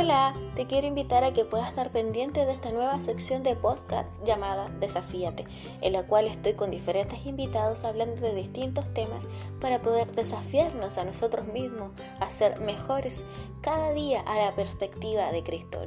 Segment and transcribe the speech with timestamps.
[0.00, 4.24] Hola, te quiero invitar a que puedas estar pendiente de esta nueva sección de podcast
[4.24, 5.44] llamada Desafíate,
[5.80, 9.26] en la cual estoy con diferentes invitados hablando de distintos temas
[9.60, 11.90] para poder desafiarnos a nosotros mismos
[12.20, 13.24] a ser mejores
[13.60, 15.80] cada día a la perspectiva de Cristo.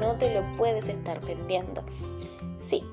[0.00, 1.82] No te lo puedes estar perdiendo.
[2.58, 2.84] Sí.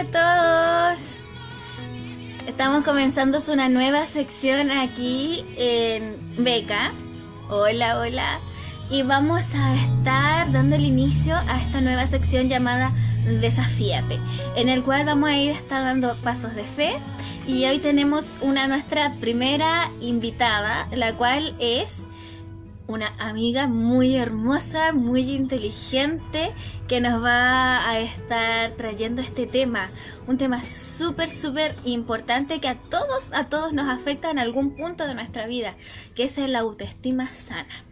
[0.00, 0.19] A todos.
[2.70, 6.92] Estamos comenzando una nueva sección aquí en Beca.
[7.48, 8.38] Hola, hola.
[8.88, 12.92] Y vamos a estar dando el inicio a esta nueva sección llamada
[13.40, 14.20] Desafíate,
[14.54, 16.92] en el cual vamos a ir a estar dando pasos de fe.
[17.44, 22.02] Y hoy tenemos una nuestra primera invitada, la cual es
[22.90, 26.52] una amiga muy hermosa, muy inteligente,
[26.88, 29.90] que nos va a estar trayendo este tema.
[30.26, 35.06] Un tema súper, súper importante que a todos, a todos nos afecta en algún punto
[35.06, 35.76] de nuestra vida,
[36.16, 37.84] que es el autoestima sana.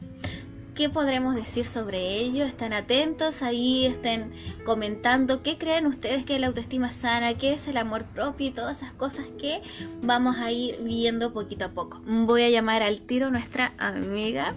[0.74, 2.44] ¿Qué podremos decir sobre ello?
[2.44, 4.30] Están atentos, ahí estén
[4.64, 8.50] comentando qué creen ustedes que es la autoestima sana, qué es el amor propio y
[8.52, 9.60] todas esas cosas que
[10.02, 12.00] vamos a ir viendo poquito a poco.
[12.06, 14.54] Voy a llamar al tiro a nuestra amiga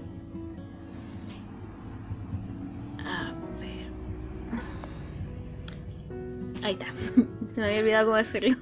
[6.64, 6.88] Ahí está.
[7.50, 8.58] Se me había olvidado cómo hacerlo.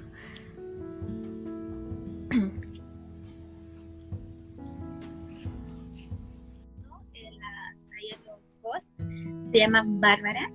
[9.51, 10.51] Se llama Bárbara.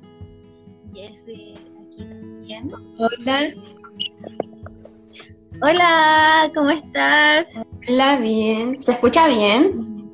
[0.95, 2.71] Y es de aquí también.
[2.99, 3.53] Hola.
[5.61, 7.67] Hola, ¿cómo estás?
[7.89, 8.81] Hola, bien.
[8.81, 10.11] ¿Se escucha bien?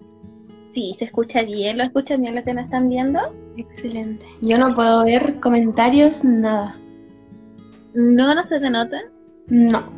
[0.72, 1.77] Sí, se escucha bien.
[1.77, 3.21] ¿Lo escuchan bien lo que nos están viendo?
[3.59, 4.25] Excelente.
[4.41, 6.75] Yo no puedo ver comentarios, nada.
[7.95, 9.01] ¿No, no se te nota?
[9.49, 9.91] No.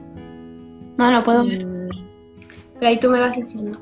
[0.98, 1.64] No, no puedo ver.
[1.64, 1.88] Mm.
[2.74, 3.78] Pero ahí tú me vas diciendo.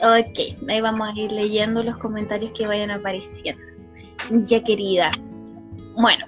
[0.00, 3.62] Ok, ahí vamos a ir leyendo los comentarios que vayan apareciendo.
[4.46, 5.10] Ya querida.
[5.96, 6.26] Bueno,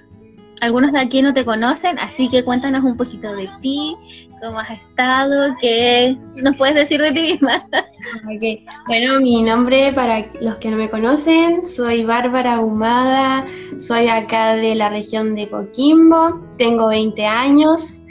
[0.61, 3.95] algunos de aquí no te conocen, así que cuéntanos un poquito de ti,
[4.41, 7.65] cómo has estado, qué nos puedes decir de ti misma.
[8.35, 8.65] Okay.
[8.87, 13.45] Bueno, mi nombre para los que no me conocen, soy Bárbara Humada,
[13.77, 18.01] soy acá de la región de Coquimbo, tengo 20 años,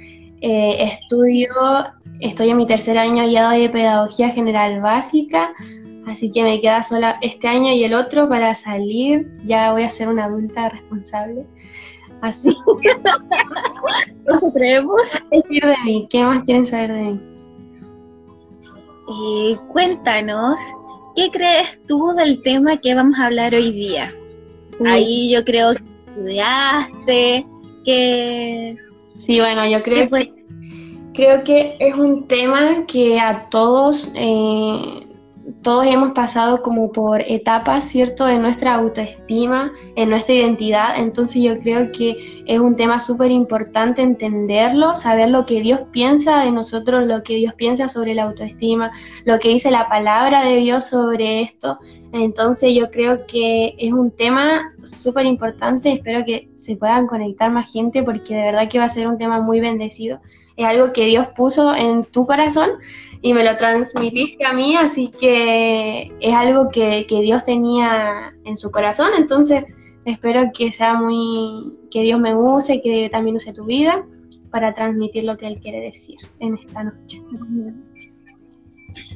[0.41, 1.51] eh, estudio,
[2.21, 5.53] estoy en mi tercer año ya de Pedagogía General Básica,
[6.07, 9.91] así que me queda sola este año y el otro para salir, ya voy a
[9.91, 11.45] ser una adulta responsable.
[12.21, 12.91] Así que
[14.27, 15.03] nos creemos.
[15.31, 16.07] decir de mí?
[16.11, 17.21] ¿Qué más quieren saber de mí?
[19.13, 20.61] Eh, cuéntanos,
[21.17, 24.13] ¿qué crees tú del tema que vamos a hablar hoy día?
[24.87, 27.47] Ahí yo creo que estudiaste,
[27.85, 28.77] que...
[29.09, 30.33] Sí, bueno, yo creo que,
[31.13, 35.07] creo que es un tema que a todos eh,
[35.63, 40.99] todos hemos pasado como por etapas, ¿cierto?, de nuestra autoestima, en nuestra identidad.
[40.99, 46.45] Entonces yo creo que es un tema súper importante entenderlo, saber lo que Dios piensa
[46.45, 48.91] de nosotros, lo que Dios piensa sobre la autoestima,
[49.25, 51.79] lo que dice la palabra de Dios sobre esto.
[52.13, 55.93] Entonces yo creo que es un tema súper importante.
[55.93, 59.19] Espero que se puedan conectar más gente porque de verdad que va a ser un
[59.19, 60.21] tema muy bendecido.
[60.57, 62.71] Es algo que Dios puso en tu corazón
[63.23, 68.71] y me lo transmitiste a mí, así que es algo que, Dios tenía en su
[68.71, 69.65] corazón, entonces
[70.05, 74.03] espero que sea muy, que Dios me use, que también use tu vida
[74.51, 77.23] para transmitir lo que Él quiere decir en esta noche.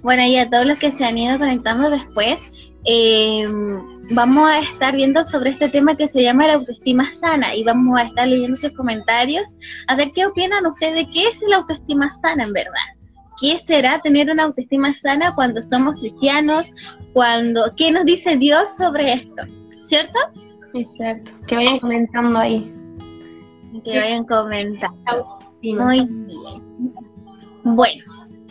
[0.03, 2.53] Bueno, y a todos los que se han ido conectando después,
[2.85, 3.47] eh,
[4.11, 7.99] vamos a estar viendo sobre este tema que se llama la autoestima sana y vamos
[7.99, 9.55] a estar leyendo sus comentarios
[9.89, 13.04] a ver qué opinan ustedes de qué es la autoestima sana en verdad.
[13.41, 16.73] ¿Qué será tener una autoestima sana cuando somos cristianos?
[17.13, 19.43] Cuando, ¿Qué nos dice Dios sobre esto?
[19.83, 20.19] ¿Cierto?
[20.75, 21.33] Exacto.
[21.47, 22.73] Que vayan comentando ahí.
[23.85, 25.39] Que vayan comentando.
[25.63, 26.95] Muy bien.
[27.65, 28.05] Bueno,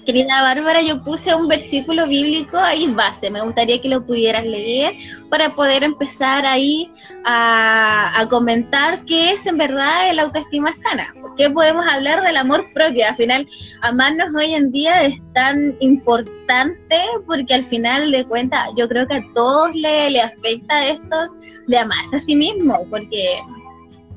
[0.04, 3.30] querida Bárbara, yo puse un versículo bíblico ahí base.
[3.30, 4.94] Me gustaría que lo pudieras leer
[5.30, 6.92] para poder empezar ahí
[7.26, 11.14] a, comentar qué es en verdad el autoestima sana.
[11.38, 13.08] ¿Qué podemos hablar del amor propio?
[13.08, 13.48] Al final,
[13.82, 19.16] amarnos hoy en día es tan importante porque al final de cuentas yo creo que
[19.16, 21.34] a todos le, le afecta esto
[21.68, 23.40] de amarse a sí mismo, porque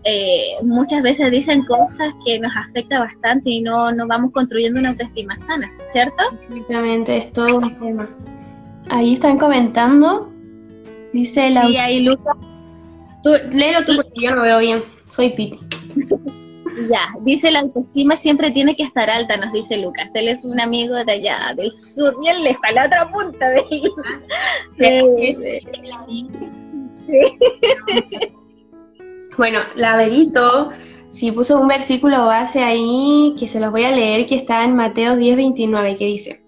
[0.09, 4.91] eh, muchas veces dicen cosas que nos afecta bastante y no, no vamos construyendo una
[4.91, 6.23] autoestima sana, ¿cierto?
[6.43, 8.09] Exactamente, es todo un tema.
[8.89, 10.33] Ahí están comentando,
[11.13, 11.69] dice la...
[11.69, 12.37] Y ahí Lucas...
[13.25, 15.59] Tú, léelo tú porque yo no veo bien, soy Piti.
[16.91, 20.11] Ya, dice la autoestima siempre tiene que estar alta, nos dice Lucas.
[20.13, 23.65] Él es un amigo de allá, del sur, bien lejos, a la otra punta de
[24.77, 26.29] sí,
[29.37, 30.71] Bueno, la Verito
[31.09, 34.75] sí puso un versículo base ahí que se los voy a leer, que está en
[34.75, 36.43] Mateo 10:29, que dice,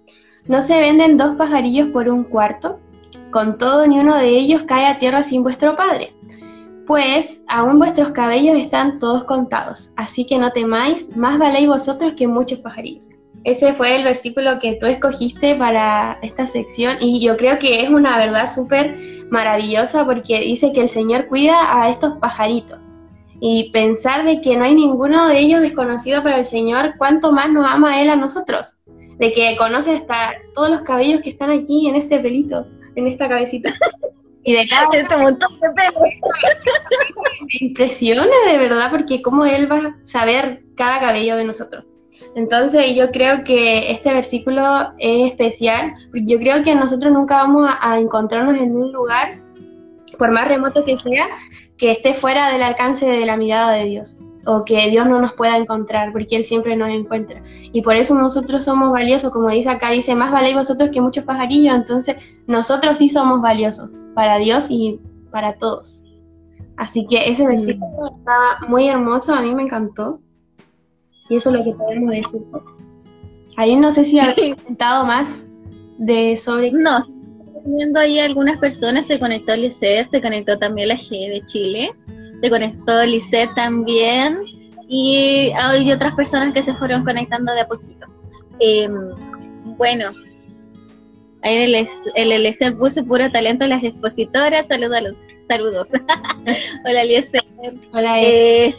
[0.46, 2.80] No se venden dos pajarillos por un cuarto,
[3.30, 6.14] con todo ni uno de ellos cae a tierra sin vuestro Padre.
[6.86, 12.26] Pues aún vuestros cabellos están todos contados, así que no temáis, más valéis vosotros que
[12.26, 13.10] muchos pajarillos.
[13.44, 17.90] Ese fue el versículo que tú escogiste para esta sección y yo creo que es
[17.90, 18.98] una verdad súper
[19.30, 22.84] maravillosa porque dice que el Señor cuida a estos pajaritos.
[23.40, 27.50] Y pensar de que no hay ninguno de ellos desconocido para el Señor, cuánto más
[27.50, 28.74] nos ama Él a nosotros.
[29.18, 32.66] De que conoce hasta todos los cabellos que están aquí en este pelito,
[32.96, 33.72] en esta cabecita.
[34.44, 36.02] Y de cada este montón de pelos.
[37.60, 41.84] Me impresiona de verdad porque cómo Él va a saber cada cabello de nosotros.
[42.34, 44.62] Entonces yo creo que este versículo
[44.98, 49.34] es especial, yo creo que nosotros nunca vamos a, encontrarnos en un lugar,
[50.18, 51.26] por más remoto que sea,
[51.76, 55.32] que esté fuera del alcance de la mirada de Dios, o que Dios no nos
[55.34, 57.42] pueda encontrar, porque Él siempre nos encuentra.
[57.72, 61.24] Y por eso nosotros somos valiosos, como dice acá, dice, más valéis vosotros que muchos
[61.24, 62.16] pajarillos, entonces
[62.46, 65.00] nosotros sí somos valiosos para Dios y
[65.30, 66.02] para todos.
[66.76, 70.20] Así que ese versículo está muy hermoso, a mí me encantó.
[71.28, 72.40] Y eso es lo que podemos decir.
[73.56, 75.46] Ahí no sé si ha comentado más
[75.98, 76.70] de sobre...
[76.72, 77.04] No,
[77.64, 81.90] viendo ahí algunas personas, se conectó Lisset, se conectó también la G de Chile,
[82.40, 84.38] se conectó Lisset también,
[84.88, 88.06] y hay otras personas que se fueron conectando de a poquito.
[88.58, 88.94] Em,
[89.76, 90.10] bueno,
[91.42, 91.56] ahí
[92.14, 95.14] el, el puso puro talento a las expositoras, saludos a los
[95.46, 95.88] saludos.
[96.84, 97.42] Hola Eliezer.
[97.92, 98.22] Hola.
[98.22, 98.72] Eh,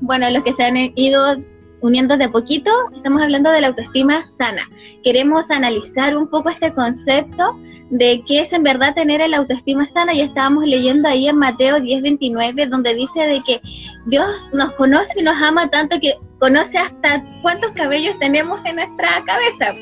[0.00, 1.36] bueno, los que se han ido
[1.80, 4.62] uniendo de poquito, estamos hablando de la autoestima sana.
[5.04, 7.58] Queremos analizar un poco este concepto
[7.90, 11.78] de qué es en verdad tener el autoestima sana y estábamos leyendo ahí en Mateo
[11.78, 13.60] 10:29 donde dice de que
[14.06, 19.22] Dios nos conoce y nos ama tanto que conoce hasta cuántos cabellos tenemos en nuestra
[19.24, 19.74] cabeza.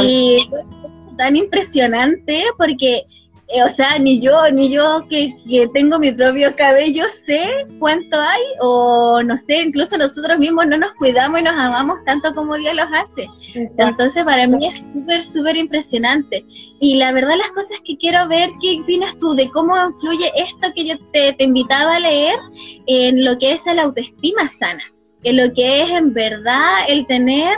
[0.00, 0.48] Y
[1.16, 3.02] tan impresionante porque
[3.48, 5.32] eh, o sea, ni yo, ni yo que,
[5.72, 7.46] tengo mi propio cabello sé
[7.78, 12.34] cuánto hay, o no sé, incluso nosotros mismos no nos cuidamos y nos amamos tanto
[12.34, 13.28] como Dios los hace.
[13.78, 16.44] Entonces, para mí es súper, súper impresionante.
[16.80, 20.72] Y la verdad, las cosas que quiero ver, ¿qué opinas tú de cómo influye esto
[20.74, 22.38] que yo te, te invitaba a leer
[22.86, 24.82] en lo que es la autoestima sana?
[25.22, 27.56] En lo que es en verdad el tener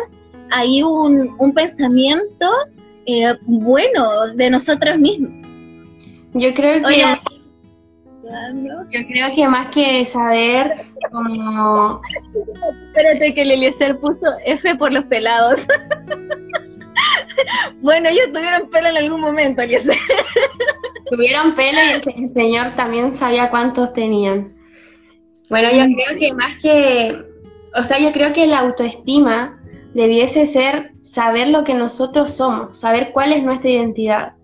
[0.51, 2.51] ahí un, un pensamiento
[3.07, 5.58] eh, bueno de nosotros mismos.
[6.35, 7.19] Yo creo que
[8.91, 12.01] yo creo que más que saber como
[12.89, 15.61] espérate que el Eliezer puso F por los pelados.
[17.81, 19.97] bueno, ellos tuvieron pelo en algún momento, Eliezer.
[21.11, 24.55] tuvieron pelo y el señor también sabía cuántos tenían.
[25.49, 27.19] Bueno, yo creo que más que,
[27.75, 29.59] o sea, yo creo que la autoestima
[29.95, 34.38] debiese ser saber lo que nosotros somos, saber cuál es nuestra identidad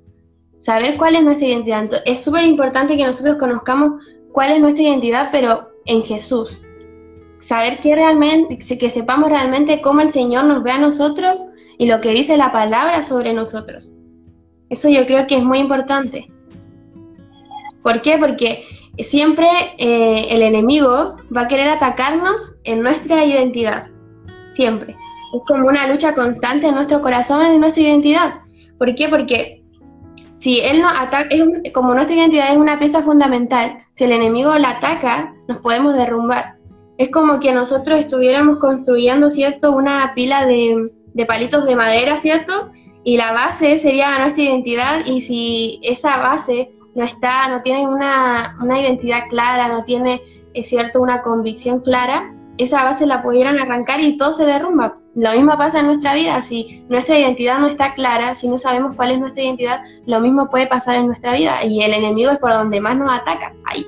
[0.64, 1.90] saber cuál es nuestra identidad.
[2.06, 4.02] Es súper importante que nosotros conozcamos
[4.32, 6.62] cuál es nuestra identidad, pero en Jesús.
[7.40, 11.36] Saber que realmente, que sepamos realmente cómo el Señor nos ve a nosotros
[11.76, 13.92] y lo que dice la palabra sobre nosotros.
[14.70, 16.32] Eso yo creo que es muy importante.
[17.82, 18.16] ¿Por qué?
[18.16, 18.64] Porque
[19.00, 23.88] siempre eh, el enemigo va a querer atacarnos en nuestra identidad.
[24.52, 24.92] Siempre.
[24.92, 28.34] Es como una lucha constante en nuestro corazón, en nuestra identidad.
[28.78, 29.10] ¿Por qué?
[29.10, 29.63] Porque
[30.44, 34.52] si él no ataca, es como nuestra identidad es una pieza fundamental, si el enemigo
[34.58, 36.56] la ataca, nos podemos derrumbar.
[36.98, 40.90] Es como que nosotros estuviéramos construyendo, ¿cierto?, una pila de,
[41.26, 42.70] palitos de madera, ¿cierto?
[43.04, 48.58] Y la base sería nuestra identidad y si esa base no está, no tiene una,
[48.60, 50.20] una identidad clara, no tiene,
[50.52, 54.98] es cierto, una convicción clara, esa base la pudieran arrancar y todo se derrumba.
[55.14, 58.96] Lo mismo pasa en nuestra vida, si nuestra identidad no está clara, si no sabemos
[58.96, 62.38] cuál es nuestra identidad, lo mismo puede pasar en nuestra vida y el enemigo es
[62.38, 63.86] por donde más nos ataca, ahí.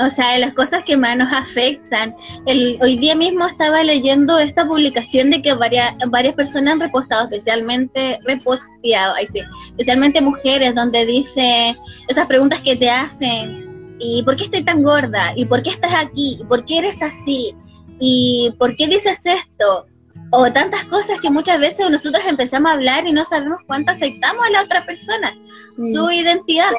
[0.00, 2.14] o sea, las cosas que más nos afectan.
[2.46, 7.24] El, hoy día mismo estaba leyendo esta publicación de que varias, varias personas han repostado,
[7.24, 9.40] especialmente reposteado, sí,
[9.70, 11.76] especialmente mujeres, donde dice
[12.08, 15.32] esas preguntas que te hacen, ¿y por qué estoy tan gorda?
[15.36, 16.38] ¿Y por qué estás aquí?
[16.40, 17.54] ¿Y por qué eres así?
[17.98, 19.86] ¿Y por qué dices esto?
[20.30, 24.44] O tantas cosas que muchas veces nosotros empezamos a hablar y no sabemos cuánto afectamos
[24.46, 25.32] a la otra persona,
[25.76, 26.72] su identidad,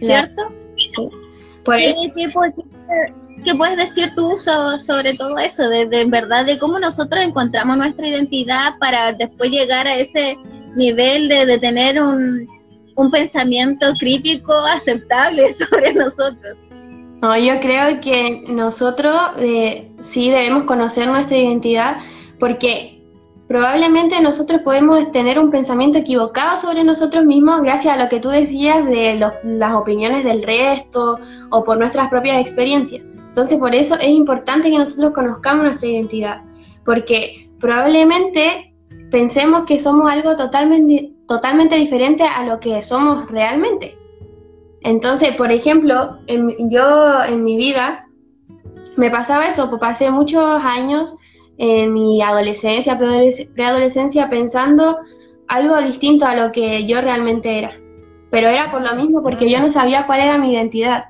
[0.00, 0.48] ¿cierto?
[0.78, 1.10] Sí.
[3.44, 5.68] ¿Qué, puedes decir tú sobre todo eso?
[5.68, 10.36] De, en verdad, de cómo nosotros encontramos nuestra identidad para después llegar a ese
[10.76, 12.48] nivel de, tener un,
[13.10, 16.56] pensamiento crítico aceptable sobre nosotros.
[17.22, 21.96] No, yo creo que nosotros eh, sí debemos conocer nuestra identidad
[22.38, 23.02] porque
[23.48, 28.28] probablemente nosotros podemos tener un pensamiento equivocado sobre nosotros mismos gracias a lo que tú
[28.28, 31.18] decías de las opiniones del resto
[31.50, 33.02] o por nuestras propias experiencias.
[33.28, 36.42] Entonces por eso es importante que nosotros conozcamos nuestra identidad,
[36.84, 38.74] porque probablemente
[39.10, 43.96] pensemos que somos algo totalmente, totalmente diferente a lo que somos realmente.
[44.86, 48.06] Entonces, por ejemplo, yo en mi vida
[48.96, 51.12] me pasaba eso, pues pasé muchos años
[51.58, 54.98] en mi adolescencia, preadolescencia, pensando
[55.48, 57.72] algo distinto a lo que yo realmente era.
[58.30, 61.06] Pero era por lo mismo, porque yo no sabía cuál era mi identidad.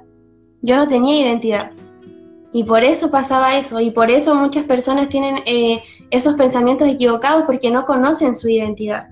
[0.63, 1.73] Yo no tenía identidad.
[2.55, 7.45] Y por eso pasaba eso, y por eso muchas personas tienen eh, esos pensamientos equivocados
[7.45, 9.09] porque no conocen su identidad.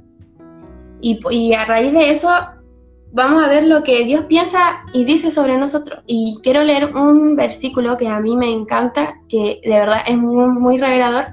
[1.02, 2.30] Y a raíz de eso
[3.14, 6.02] vamos a ver lo que Dios piensa y dice sobre nosotros.
[6.06, 10.78] Y quiero leer un versículo que a mí me encanta, que de verdad es muy,
[10.78, 11.26] revelador,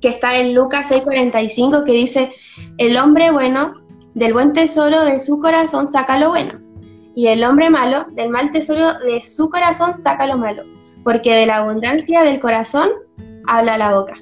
[0.00, 2.32] que está en Lucas 6:45, que dice,
[2.78, 3.74] el hombre bueno
[4.14, 6.58] del buen tesoro de su corazón saca lo bueno,
[7.14, 10.64] y el hombre malo del mal tesoro de su corazón saca lo malo,
[11.04, 12.90] porque de la abundancia del corazón
[13.46, 14.14] habla la boca.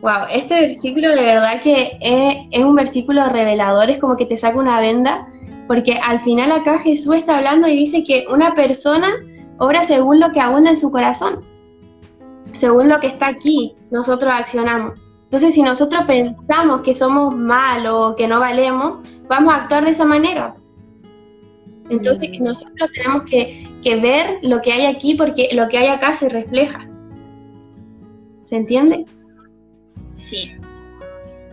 [0.00, 4.38] Wow, este versículo de verdad que es, es un versículo revelador, es como que te
[4.38, 5.28] saca una venda
[5.70, 9.06] porque al final acá Jesús está hablando y dice que una persona
[9.58, 11.38] obra según lo que abunda en su corazón,
[12.54, 14.98] según lo que está aquí, nosotros accionamos.
[15.26, 19.92] Entonces, si nosotros pensamos que somos malos o que no valemos, vamos a actuar de
[19.92, 20.56] esa manera.
[21.88, 26.14] Entonces, nosotros tenemos que, que ver lo que hay aquí porque lo que hay acá
[26.14, 26.84] se refleja.
[28.42, 29.04] ¿Se entiende?
[30.14, 30.50] Sí.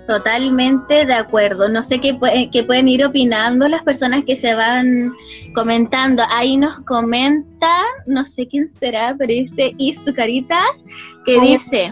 [0.07, 1.67] Totalmente de acuerdo.
[1.67, 2.17] No sé qué,
[2.53, 5.11] qué, pueden ir opinando las personas que se van
[5.53, 6.23] comentando.
[6.29, 10.85] Ahí nos comenta, no sé quién será, pero dice Izucaritas,
[11.25, 11.91] que dice,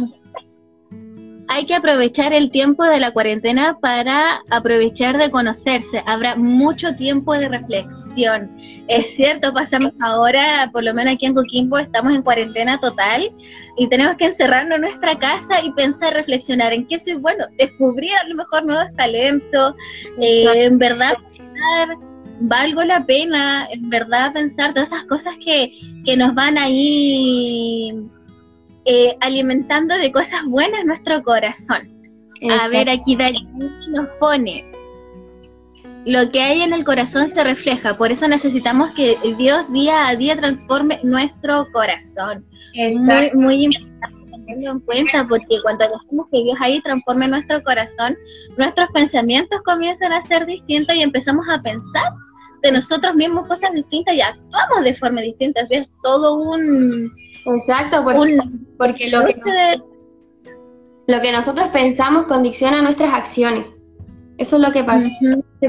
[1.47, 6.01] hay que aprovechar el tiempo de la cuarentena para aprovechar de conocerse.
[6.05, 8.51] Habrá mucho tiempo de reflexión.
[8.87, 13.29] Es cierto, pasamos ahora, por lo menos aquí en Coquimbo, estamos en cuarentena total
[13.77, 18.11] y tenemos que encerrarnos en nuestra casa y pensar, reflexionar en qué soy bueno, descubrir
[18.15, 19.75] a lo mejor nuevos talentos,
[20.19, 21.13] eh, en verdad
[22.39, 25.71] valgo la pena, en verdad pensar todas esas cosas que,
[26.03, 27.93] que nos van ahí
[28.85, 31.91] eh, alimentando de cosas buenas nuestro corazón.
[32.59, 33.17] A ver, aquí
[33.89, 34.65] nos pone,
[36.05, 40.15] lo que hay en el corazón se refleja, por eso necesitamos que Dios día a
[40.15, 42.45] día transforme nuestro corazón.
[42.75, 44.15] Muy, muy importante
[44.45, 48.15] tenerlo en cuenta, porque cuando decimos que Dios ahí transforme nuestro corazón,
[48.57, 52.13] nuestros pensamientos comienzan a ser distintos y empezamos a pensar
[52.61, 55.61] de nosotros mismos cosas distintas y actuamos de forma distinta.
[55.69, 57.11] Es todo un
[57.45, 58.03] Exacto,
[58.77, 59.33] porque, lo, que,
[61.07, 63.65] lo que nosotros pensamos condiciona nuestras acciones.
[64.37, 65.07] Eso es lo que pasa.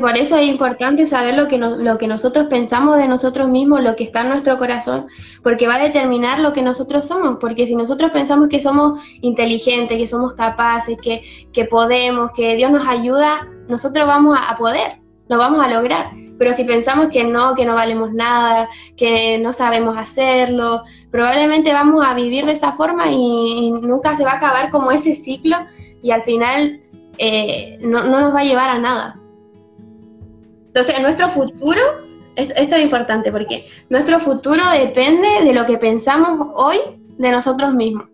[0.00, 3.94] Por eso es importante saber lo que, lo que nosotros pensamos de nosotros mismos, lo
[3.94, 5.06] que está en nuestro corazón,
[5.42, 7.36] porque va a determinar lo que nosotros somos.
[7.40, 12.72] Porque si nosotros pensamos que somos inteligentes, que somos capaces, que, que podemos, que Dios
[12.72, 16.10] nos ayuda, nosotros vamos a poder, lo vamos a lograr.
[16.38, 22.04] Pero si pensamos que no, que no valemos nada, que no sabemos hacerlo, probablemente vamos
[22.04, 25.56] a vivir de esa forma y, nunca se va a acabar como ese ciclo
[26.02, 26.80] y al final
[27.18, 29.14] eh, no, nos va a llevar a nada.
[30.66, 31.80] Entonces, nuestro futuro,
[32.36, 36.78] esto es importante porque nuestro futuro depende de lo que pensamos hoy
[37.16, 38.06] de nosotros mismos.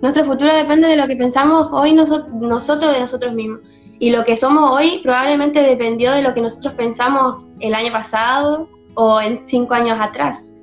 [0.00, 3.60] Nuestro futuro depende de lo que pensamos hoy nosotros de nosotros mismos.
[3.98, 8.68] Y lo que somos hoy probablemente dependió de lo que nosotros pensamos el año pasado
[8.94, 10.54] o en cinco años atrás.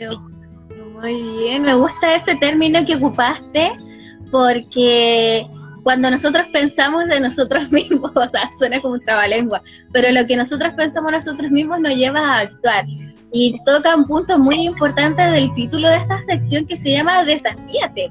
[0.00, 0.18] Claro,
[0.94, 3.72] Muy bien, me gusta ese término que ocupaste
[4.30, 5.46] porque
[5.82, 9.60] cuando nosotros pensamos de nosotros mismos, o sea, suena como un trabalengua,
[9.92, 12.86] pero lo que nosotros pensamos nosotros mismos nos lleva a actuar.
[13.32, 18.10] Y toca un punto muy importante del título de esta sección que se llama Desafíate.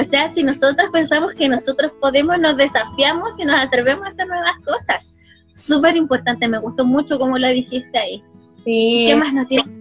[0.00, 4.26] O sea, si nosotros pensamos que nosotros podemos, nos desafiamos y nos atrevemos a hacer
[4.26, 5.12] nuevas cosas.
[5.52, 8.24] Súper importante, me gustó mucho como lo dijiste ahí.
[8.64, 9.04] Sí.
[9.06, 9.80] ¿Qué más nos tienes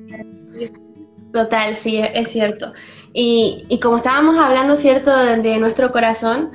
[1.33, 2.73] Total, sí, es cierto.
[3.13, 6.51] Y, y como estábamos hablando, ¿cierto?, de, nuestro corazón,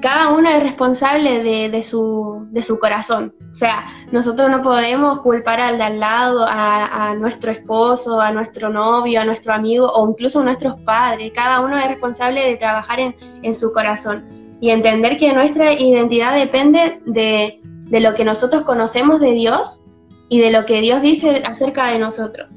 [0.00, 2.46] cada uno es responsable de, su,
[2.80, 3.32] corazón.
[3.50, 8.32] O sea, nosotros no podemos culpar al de al lado, a, a, nuestro esposo, a
[8.32, 11.32] nuestro novio, a nuestro amigo o incluso a nuestros padres.
[11.32, 14.28] Cada uno es responsable de trabajar en, en su corazón
[14.60, 19.84] y entender que nuestra identidad depende de, de lo que nosotros conocemos de Dios
[20.28, 22.48] y de lo que Dios dice acerca de nosotros.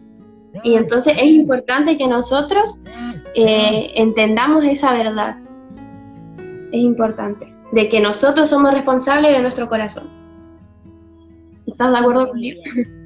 [0.63, 2.79] Y entonces es importante que nosotros
[3.35, 5.37] eh, entendamos esa verdad.
[6.71, 7.53] Es importante.
[7.71, 10.09] De que nosotros somos responsables de nuestro corazón.
[11.65, 12.61] ¿Estás de acuerdo conmigo?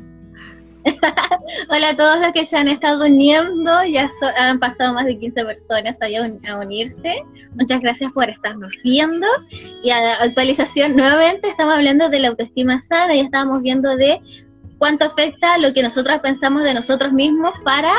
[1.70, 5.44] Hola a todos los que se han estado uniendo, ya han pasado más de 15
[5.46, 7.24] personas ahí a, unirse.
[7.56, 9.26] Muchas gracias por estarnos viendo.
[9.84, 14.22] Y a actualización, nuevamente estamos hablando de la autoestima sana y estábamos viendo de
[14.78, 17.94] cuánto afecta lo que nosotros pensamos de nosotros mismos para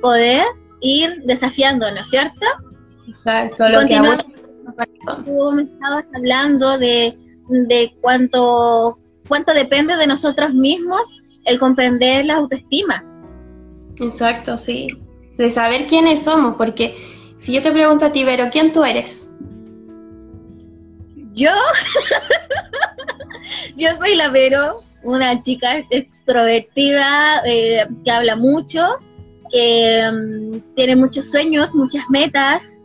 [0.00, 0.44] poder
[0.80, 2.46] ir desafiándonos, ¿cierto?
[3.06, 4.00] Exacto, lo que
[5.24, 7.14] Tú me estabas hablando de,
[7.48, 8.96] de cuánto,
[9.28, 13.04] cuánto depende de nosotros mismos el comprender la autoestima.
[14.00, 14.88] Exacto, sí.
[15.36, 16.96] De saber quiénes somos, porque
[17.38, 19.30] si yo te pregunto a ti, Vero, ¿quién tú eres?
[21.32, 21.50] Yo,
[23.76, 28.82] yo soy la Vero, una chica extrovertida eh, que habla mucho,
[29.50, 32.76] que mm, tiene muchos sueños, muchas metas,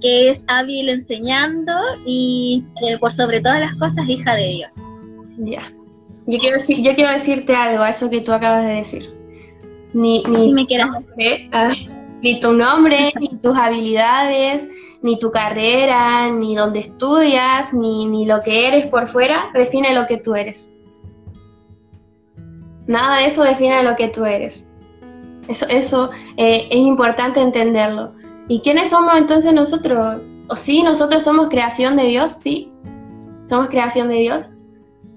[0.00, 1.72] que es hábil enseñando
[2.06, 4.74] y que por sobre todas las cosas hija de Dios.
[5.38, 5.72] Ya.
[6.26, 9.20] Yo quiero, yo quiero decirte algo a eso que tú acabas de decir.
[9.92, 10.90] Ni, ni, me quieras
[11.52, 11.72] ah,
[12.22, 14.68] ni tu nombre, ni tus habilidades,
[15.02, 20.06] ni tu carrera, ni dónde estudias, ni, ni lo que eres por fuera, define lo
[20.06, 20.70] que tú eres.
[22.90, 24.66] Nada de eso define lo que tú eres.
[25.46, 28.12] Eso, eh, es importante entenderlo.
[28.48, 30.20] ¿Y quiénes somos entonces nosotros?
[30.48, 32.32] ¿O sí, nosotros somos creación de Dios?
[32.32, 32.72] Sí,
[33.44, 34.42] somos creación de Dios.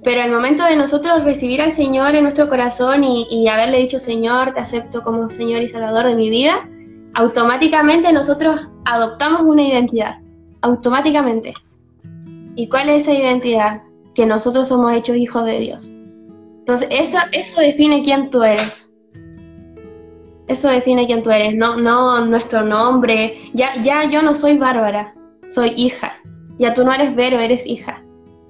[0.04, 3.98] Pero al momento de nosotros recibir al Señor en nuestro corazón y, y haberle dicho,
[3.98, 6.70] Señor, te acepto como Señor y Salvador de mi vida,
[7.16, 10.20] automáticamente nosotros adoptamos una identidad.
[10.62, 11.56] Automáticamente.
[12.56, 13.82] ¿Y cuál es esa identidad?
[14.14, 15.93] Que nosotros somos hechos hijos de Dios.
[16.64, 18.90] Entonces, eso, eso define quién tú eres.
[20.48, 23.42] Eso define quién tú eres, no, no nuestro nombre.
[23.54, 25.14] Ya, ya yo no soy Bárbara,
[25.46, 26.14] soy hija.
[26.60, 28.02] Ya tú no eres Vero, eres hija.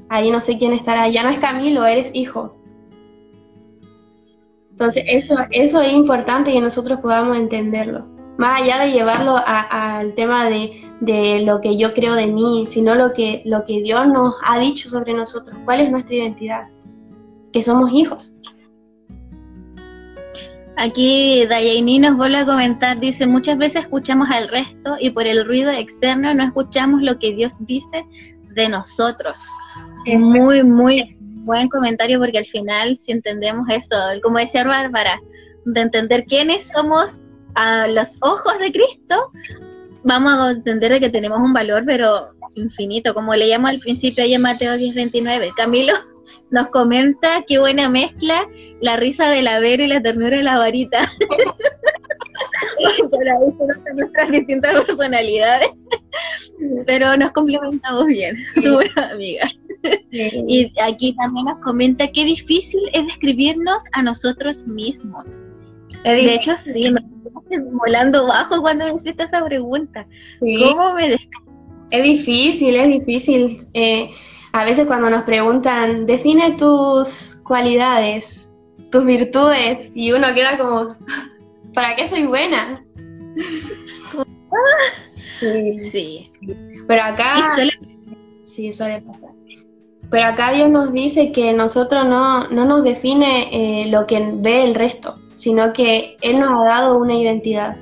[0.09, 1.09] Ahí no sé quién estará.
[1.09, 2.55] Ya no es Camilo, eres hijo.
[4.69, 8.05] Entonces, eso, eso es importante que nosotros podamos entenderlo.
[8.37, 12.93] Más allá de llevarlo al tema de, de, lo que yo creo de mí, sino
[12.93, 15.57] lo que, lo que Dios nos ha dicho sobre nosotros.
[15.65, 16.67] ¿Cuál es nuestra identidad?
[17.53, 18.33] Que somos hijos.
[20.75, 25.45] Aquí Dayaini nos vuelve a comentar, dice, muchas veces escuchamos al resto y por el
[25.45, 28.03] ruido externo no escuchamos lo que Dios dice
[28.55, 29.39] de nosotros.
[30.05, 35.19] Es muy, muy buen comentario porque al final si entendemos eso, como decía Bárbara,
[35.65, 37.19] de entender quiénes somos
[37.53, 39.31] a los ojos de Cristo,
[40.03, 44.41] vamos a entender que tenemos un valor, pero infinito, como leíamos al principio ahí en
[44.41, 45.53] Mateo 10:29.
[45.55, 45.93] Camilo
[46.51, 48.47] nos comenta qué buena mezcla
[48.81, 51.11] la risa de la vera y la ternura de la varita.
[53.11, 55.69] Para eso nuestras distintas personalidades.
[56.85, 59.49] Pero nos complementamos bien, su buena amiga.
[60.11, 65.43] Y aquí también nos comenta qué difícil es describirnos a nosotros mismos.
[66.03, 67.01] De hecho, sí, me
[67.73, 70.07] volando bajo cuando me hiciste esa pregunta.
[70.39, 71.15] ¿Cómo me
[71.91, 73.67] Es difícil, es difícil.
[73.73, 74.09] Eh,
[74.53, 78.51] a veces cuando nos preguntan, define tus cualidades,
[78.91, 80.89] tus virtudes, y uno queda como,
[81.73, 82.79] ¿para qué soy buena?
[85.91, 86.31] Sí.
[86.87, 87.37] Pero acá...
[88.43, 89.31] Sí, suele pasar.
[90.09, 94.63] Pero acá Dios nos dice que nosotros no, no nos define eh, lo que ve
[94.63, 97.75] el resto, sino que Él nos ha dado una identidad.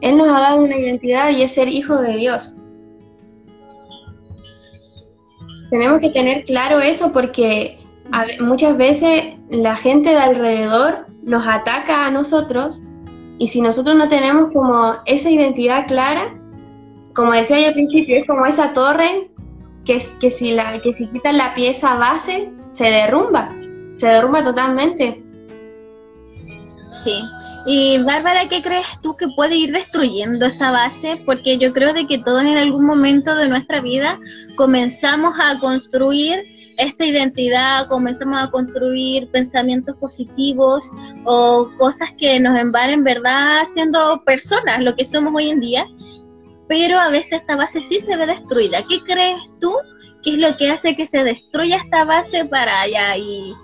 [0.00, 2.56] Él nos ha dado una identidad y es ser hijo de Dios.
[5.74, 7.80] Tenemos que tener claro eso porque
[8.38, 12.80] muchas veces la gente de alrededor nos ataca a nosotros
[13.40, 16.32] Y si nosotros no tenemos como esa identidad clara,
[17.12, 19.28] como decía al principio, es como esa torre
[19.84, 23.50] que, que, si la, que si quitan la pieza base, se derrumba,
[23.96, 25.24] se derrumba totalmente.
[27.02, 27.20] Sí.
[27.66, 31.22] Y Bárbara, ¿qué crees tú que puede ir destruyendo esa base?
[31.24, 34.20] Porque yo creo de que todos en algún momento de nuestra vida
[34.56, 36.44] comenzamos a construir
[36.76, 40.90] esta identidad, comenzamos a construir pensamientos positivos
[41.24, 45.86] o cosas que nos van en verdad siendo personas, lo que somos hoy en día,
[46.68, 48.84] pero a veces esta base sí se ve destruida.
[48.88, 49.72] ¿Qué crees tú?
[50.22, 53.54] ¿Qué es lo que hace que se destruya esta base para allá y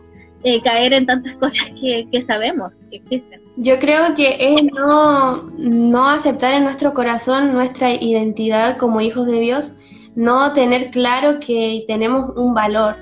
[0.45, 3.40] eh, caer en tantas cosas que, que sabemos que existen?
[3.57, 9.41] Yo creo que es no, no aceptar en nuestro corazón nuestra identidad como hijos de
[9.41, 9.73] Dios,
[10.15, 12.97] no tener claro que tenemos un valor.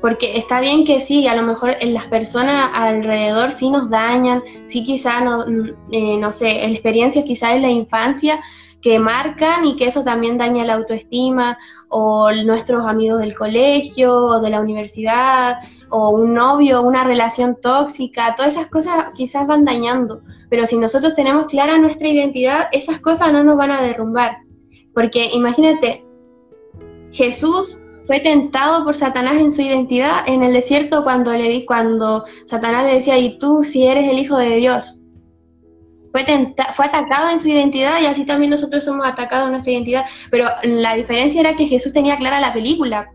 [0.00, 4.42] Porque está bien que sí, a lo mejor en las personas alrededor sí nos dañan,
[4.66, 5.44] sí quizás, no,
[5.90, 8.40] eh, no sé, experiencias quizás en la infancia
[8.82, 14.40] que marcan y que eso también daña la autoestima o nuestros amigos del colegio o
[14.40, 15.56] de la universidad
[15.90, 21.14] o un novio, una relación tóxica, todas esas cosas quizás van dañando, pero si nosotros
[21.14, 24.38] tenemos clara nuestra identidad, esas cosas no nos van a derrumbar.
[24.94, 26.04] Porque imagínate,
[27.12, 32.84] Jesús fue tentado por Satanás en su identidad en el desierto cuando le cuando Satanás
[32.84, 35.02] le decía, "Y tú si eres el hijo de Dios."
[36.12, 36.24] Fue,
[36.74, 40.48] fue atacado en su identidad y así también nosotros somos atacados en nuestra identidad, pero
[40.62, 43.10] la diferencia era que Jesús tenía clara la película.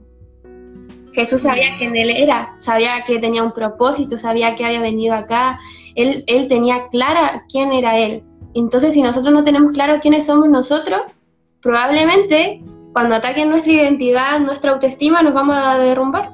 [1.14, 5.60] Jesús sabía quién él era, sabía que tenía un propósito, sabía que había venido acá,
[5.96, 8.24] él, él tenía clara quién era él.
[8.54, 11.02] Entonces, si nosotros no tenemos claro quiénes somos nosotros,
[11.62, 12.62] probablemente
[12.94, 16.32] cuando ataquen nuestra identidad, nuestra autoestima, nos vamos a derrumbar.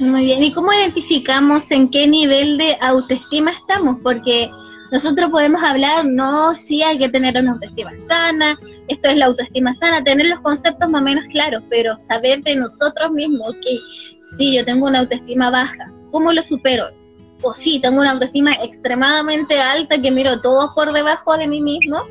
[0.00, 3.98] Muy bien, ¿y cómo identificamos en qué nivel de autoestima estamos?
[4.02, 4.50] Porque
[4.92, 9.72] nosotros podemos hablar, no, sí hay que tener una autoestima sana, esto es la autoestima
[9.72, 13.78] sana, tener los conceptos más o menos claros, pero saber de nosotros mismos, que
[14.36, 16.88] sí, yo tengo una autoestima baja, ¿cómo lo supero?
[17.42, 22.02] O sí, tengo una autoestima extremadamente alta que miro todos por debajo de mí mismo,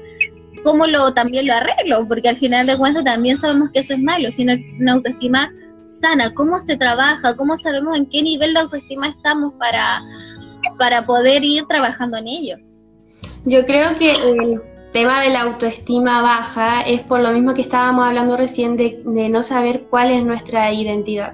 [0.63, 2.05] ¿cómo lo también lo arreglo?
[2.07, 5.51] Porque al final de cuentas también sabemos que eso es malo, sino una autoestima
[5.87, 7.35] sana, ¿cómo se trabaja?
[7.35, 10.01] ¿Cómo sabemos en qué nivel de autoestima estamos para,
[10.77, 12.68] para poder ir trabajando en ello?
[13.45, 18.05] Yo creo que el tema de la autoestima baja es por lo mismo que estábamos
[18.05, 21.33] hablando recién de, no saber cuál es nuestra identidad,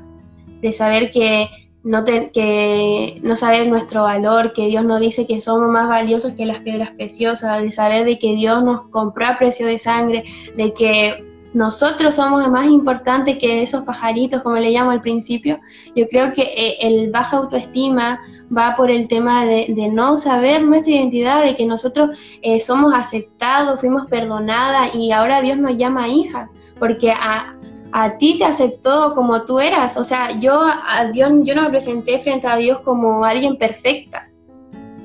[0.61, 1.49] de saber que
[1.83, 6.45] no, que no saber nuestro valor, que Dios nos dice que somos más valiosos que
[6.45, 10.23] las piedras preciosas, de saber de que Dios nos compró a precio de sangre,
[10.55, 15.59] de que nosotros somos más importantes que esos pajaritos, como le llamo al principio.
[15.95, 18.19] Yo creo que eh, el baja autoestima
[18.55, 23.79] va por el tema de, no saber nuestra identidad, de que nosotros eh, somos aceptados,
[23.79, 27.53] fuimos perdonadas y ahora Dios nos llama hija, porque a,
[27.91, 29.97] a ti te aceptó como tú eras.
[29.97, 34.29] O sea, yo a Dios, yo no me presenté frente a Dios como alguien perfecta,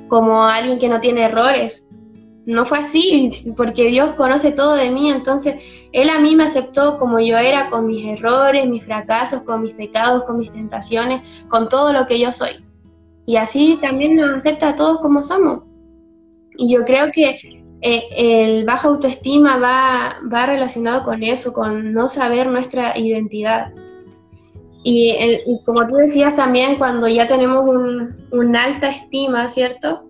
[0.09, 1.87] como alguien que no tiene errores.
[2.46, 5.57] No fue así, porque Dios conoce todo de mí, entonces
[5.92, 9.74] Él a mí me aceptó como yo era, con mis errores, mis fracasos, con mis
[9.74, 12.64] pecados, con mis tentaciones, con todo lo que yo soy.
[13.27, 15.63] Y así también nos acepta a todos como somos.
[16.57, 17.39] Y yo creo que
[17.83, 23.73] eh, el baja autoestima va, va relacionado con eso, con no saber nuestra identidad.
[24.83, 25.15] Y,
[25.65, 30.05] como tú decías también, cuando ya tenemos un, una alta estima, ¿cierto?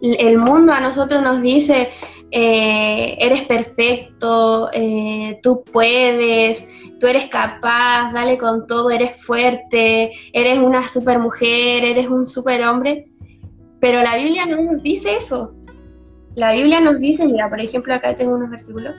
[0.00, 1.88] El mundo a nosotros nos dice,
[2.30, 10.58] eh, eres perfecto, eh, tú puedes, tú eres capaz, dale con todo, eres fuerte, eres
[10.58, 13.08] una super mujer, eres un super hombre.
[13.80, 15.54] Pero la Biblia no nos dice eso.
[16.34, 18.94] La Biblia nos dice, mira, por ejemplo, acá tengo unos versículos.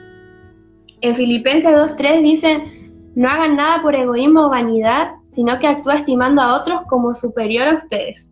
[1.00, 6.42] En Filipenses 2.3 dicen, no hagan nada por egoísmo o vanidad, sino que actúa estimando
[6.42, 8.30] a otros como superior a ustedes.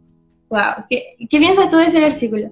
[0.50, 2.50] Wow, ¿qué, qué piensas tú de ese versículo?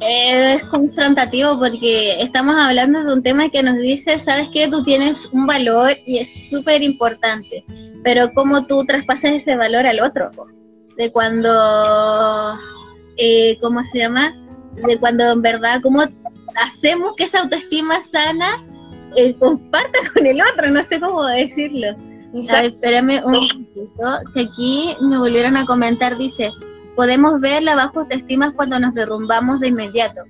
[0.00, 5.26] Es confrontativo porque estamos hablando de un tema que nos dice, sabes que tú tienes
[5.26, 7.64] un valor y es súper importante,
[8.02, 10.30] pero cómo tú traspasas ese valor al otro,
[10.96, 12.54] de cuando,
[13.16, 14.34] eh, ¿cómo se llama?
[14.86, 16.02] De cuando en verdad, cómo
[16.56, 18.64] hacemos que esa autoestima sana
[19.16, 21.94] eh, comparta con el otro, no sé cómo decirlo.
[22.34, 26.50] espérame un momentito, que aquí me volvieron a comentar, dice,
[26.96, 30.22] Podemos ver la baja autoestima cuando nos derrumbamos de inmediato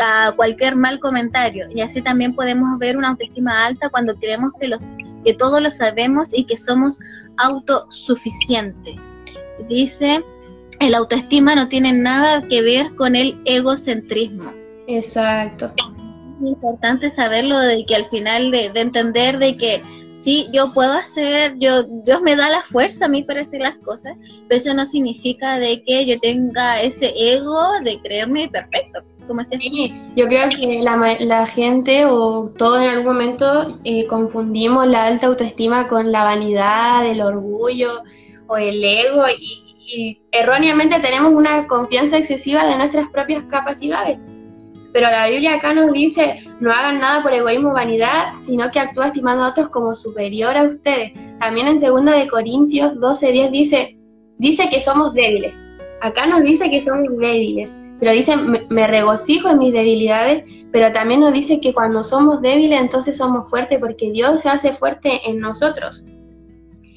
[0.00, 4.68] a cualquier mal comentario y así también podemos ver una autoestima alta cuando creemos que
[4.68, 4.92] los
[5.24, 7.00] que todo lo sabemos y que somos
[7.36, 8.96] autosuficientes.
[9.68, 10.24] Dice,
[10.80, 14.52] el autoestima no tiene nada que ver con el egocentrismo.
[14.86, 15.72] Exacto.
[16.40, 19.82] Importante saberlo de que al final de, entender de que
[20.14, 23.76] sí, yo puedo hacer, yo Dios me da la fuerza a mí para hacer las
[23.78, 24.14] cosas,
[24.48, 29.02] pero eso no significa de que yo tenga ese ego de creerme perfecto.
[29.26, 34.86] Como sí, yo creo que la, la, gente o todos en algún momento eh, confundimos
[34.86, 38.02] la alta autoestima con la vanidad, el orgullo
[38.46, 44.18] o el ego y, y erróneamente tenemos una confianza excesiva de nuestras propias capacidades.
[44.92, 48.80] Pero la Biblia acá nos dice, no hagan nada por egoísmo o vanidad, sino que
[48.80, 51.12] actúa estimando a otros como superior a ustedes.
[51.38, 53.98] También en 2 de Corintios 12:10 dice,
[54.38, 55.56] dice que somos débiles.
[56.00, 61.20] Acá nos dice que somos débiles, pero dice, me regocijo en mis debilidades, pero también
[61.20, 65.38] nos dice que cuando somos débiles entonces somos fuertes porque Dios se hace fuerte en
[65.38, 66.04] nosotros.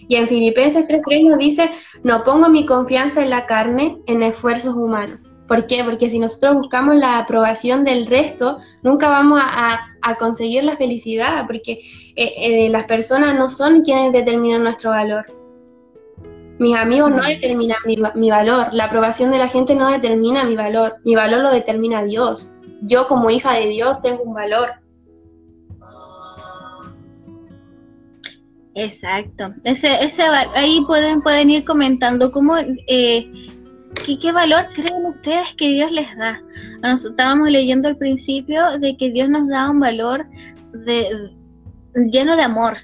[0.07, 1.71] Y en Filipenses 3.3 nos dice,
[2.03, 5.19] no pongo mi confianza en la carne, en esfuerzos humanos.
[5.51, 5.83] ¿Por qué?
[5.83, 9.85] Porque si nosotros buscamos la aprobación del resto, nunca vamos a,
[10.17, 11.73] conseguir la felicidad, porque
[12.15, 15.25] eh, eh, las personas no son quienes determinan nuestro valor.
[16.57, 20.55] Mis amigos no determinan mi, mi, valor, la aprobación de la gente no determina mi
[20.55, 22.47] valor, mi valor lo determina Dios.
[22.83, 24.69] Yo como hija de Dios tengo un valor.
[28.73, 29.53] Exacto.
[29.65, 30.23] Ese, ese,
[30.55, 32.55] ahí pueden, pueden ir comentando cómo,
[32.87, 33.29] eh,
[33.93, 36.41] qué, valor creen ustedes que Dios les da.
[36.81, 40.25] Nosotros estábamos leyendo al principio de que Dios nos da un valor
[40.73, 41.31] de,
[42.11, 42.77] lleno de amor.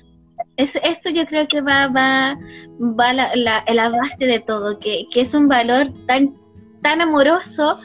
[0.56, 2.38] Es, esto yo creo que va, va,
[2.80, 6.36] va la, la, base de todo, que, que, es un valor tan,
[6.82, 7.78] tan amoroso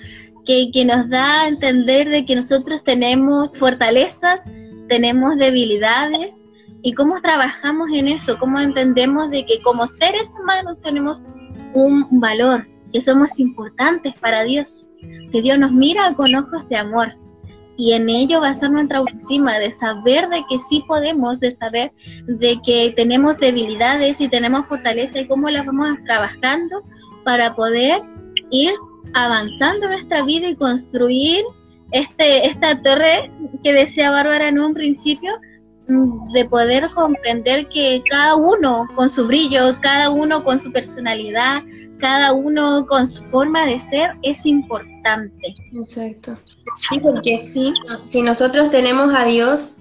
[0.47, 4.41] que, que nos da a entender de que nosotros tenemos fortalezas,
[4.89, 6.43] tenemos debilidades
[6.83, 11.21] y cómo trabajamos en eso, cómo entendemos de que como seres humanos tenemos
[11.75, 14.91] un valor, que somos importantes para Dios,
[15.31, 17.13] que Dios nos mira con ojos de amor.
[17.77, 21.53] Y en ello va a ser nuestra autoestima, de saber de que sí podemos, de
[21.53, 21.93] saber
[22.27, 26.83] de que tenemos debilidades y tenemos fortaleza y cómo las vamos trabajando
[27.25, 28.03] para poder
[28.51, 28.73] ir
[29.15, 31.45] avanzando nuestra vida y construir
[31.93, 33.31] este, esta torre
[33.63, 35.33] que decía Bárbara en un principio,
[35.87, 41.63] de poder comprender que cada uno con su brillo, cada uno con su personalidad,
[41.99, 45.55] cada uno con su forma de ser es importante.
[45.73, 46.37] Exacto.
[46.77, 47.73] Sí, porque ¿Sí?
[48.05, 49.77] si nosotros tenemos a Dios,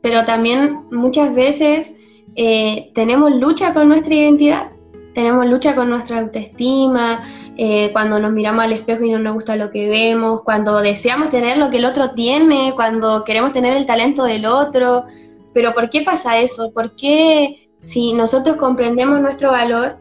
[0.00, 1.92] pero también muchas veces
[2.34, 4.70] eh, tenemos lucha con nuestra identidad,
[5.14, 7.22] tenemos lucha con nuestra autoestima,
[7.56, 11.30] eh, cuando nos miramos al espejo y no nos gusta lo que vemos, cuando deseamos
[11.30, 15.04] tener lo que el otro tiene, cuando queremos tener el talento del otro,
[15.54, 16.72] pero ¿por qué pasa eso?
[16.72, 19.96] ¿Por qué si nosotros comprendemos nuestro valor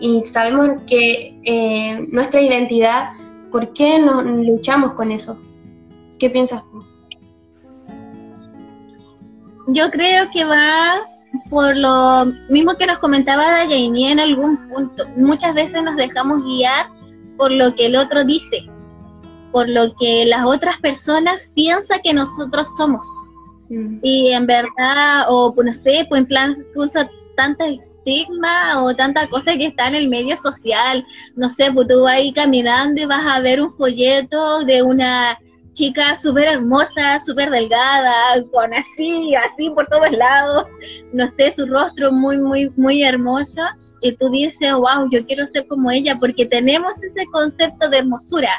[0.00, 3.10] y sabemos que eh, nuestra identidad,
[3.50, 5.36] ¿por qué no luchamos con eso?
[6.18, 6.84] ¿Qué piensas tú?
[9.68, 11.06] Yo creo que va
[11.48, 15.04] por lo mismo que nos comentaba Dayani en algún punto.
[15.16, 16.86] Muchas veces nos dejamos guiar
[17.36, 18.68] por lo que el otro dice,
[19.52, 23.06] por lo que las otras personas piensan que nosotros somos.
[23.72, 23.98] Mm.
[24.02, 29.26] Y en verdad, o pues, no sé, pues en plan, usa tanta estigma o tanta
[29.28, 31.04] cosa que está en el medio social.
[31.36, 35.38] No sé, pues tú vas ahí caminando y vas a ver un folleto de una
[35.72, 40.68] chica súper hermosa, súper delgada, con así, así por todos lados,
[41.14, 43.62] no sé, su rostro muy, muy, muy hermoso,
[44.02, 48.50] y tú dices, wow, yo quiero ser como ella, porque tenemos ese concepto de hermosura,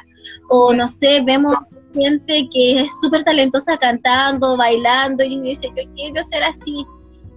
[0.49, 1.56] o no sé, vemos
[1.93, 6.86] gente que es súper talentosa cantando, bailando, y dice, yo quiero ser así.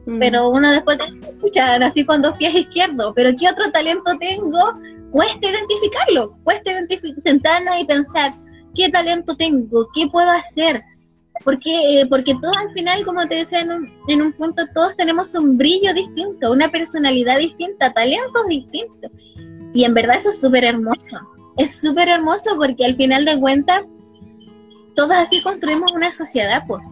[0.06, 0.18] Mm.
[0.18, 4.58] Pero uno después te escucha así con dos pies izquierdos, pero ¿qué otro talento tengo?
[5.10, 8.32] Cuesta identificarlo, cuesta identificar, sentarnos y pensar,
[8.74, 9.88] ¿qué talento tengo?
[9.94, 10.82] ¿Qué puedo hacer?
[11.44, 14.96] Porque, eh, porque todos al final, como te decía en un, en un punto, todos
[14.96, 19.10] tenemos un brillo distinto, una personalidad distinta, talentos distintos.
[19.74, 21.18] Y en verdad eso es súper hermoso.
[21.56, 23.82] Es súper hermoso porque al final de cuentas
[24.94, 26.82] todos así construimos una sociedad, pues.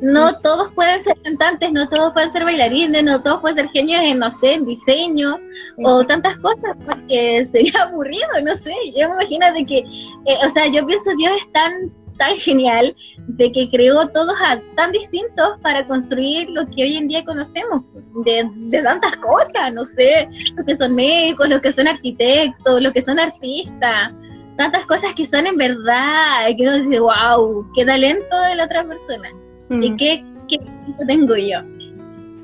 [0.00, 0.42] No mm.
[0.42, 4.18] todos pueden ser cantantes, no todos pueden ser bailarines, no todos pueden ser genios en,
[4.18, 5.38] no sé, en diseño
[5.84, 8.74] o tantas cosas, porque sería aburrido, no sé.
[8.96, 11.72] Yo me imagino de que, eh, o sea, yo pienso Dios es tan,
[12.16, 12.94] tan genial
[13.26, 17.82] de que creó todos a, tan distintos para construir lo que hoy en día conocemos,
[18.24, 22.92] de, de tantas cosas, no sé, los que son médicos, los que son arquitectos, los
[22.92, 24.12] que son artistas
[24.56, 28.84] tantas cosas que son en verdad, que uno dice, wow, qué talento de la otra
[28.84, 29.28] persona.
[29.70, 29.96] ¿Y mm.
[29.96, 31.60] qué, qué talento tengo yo?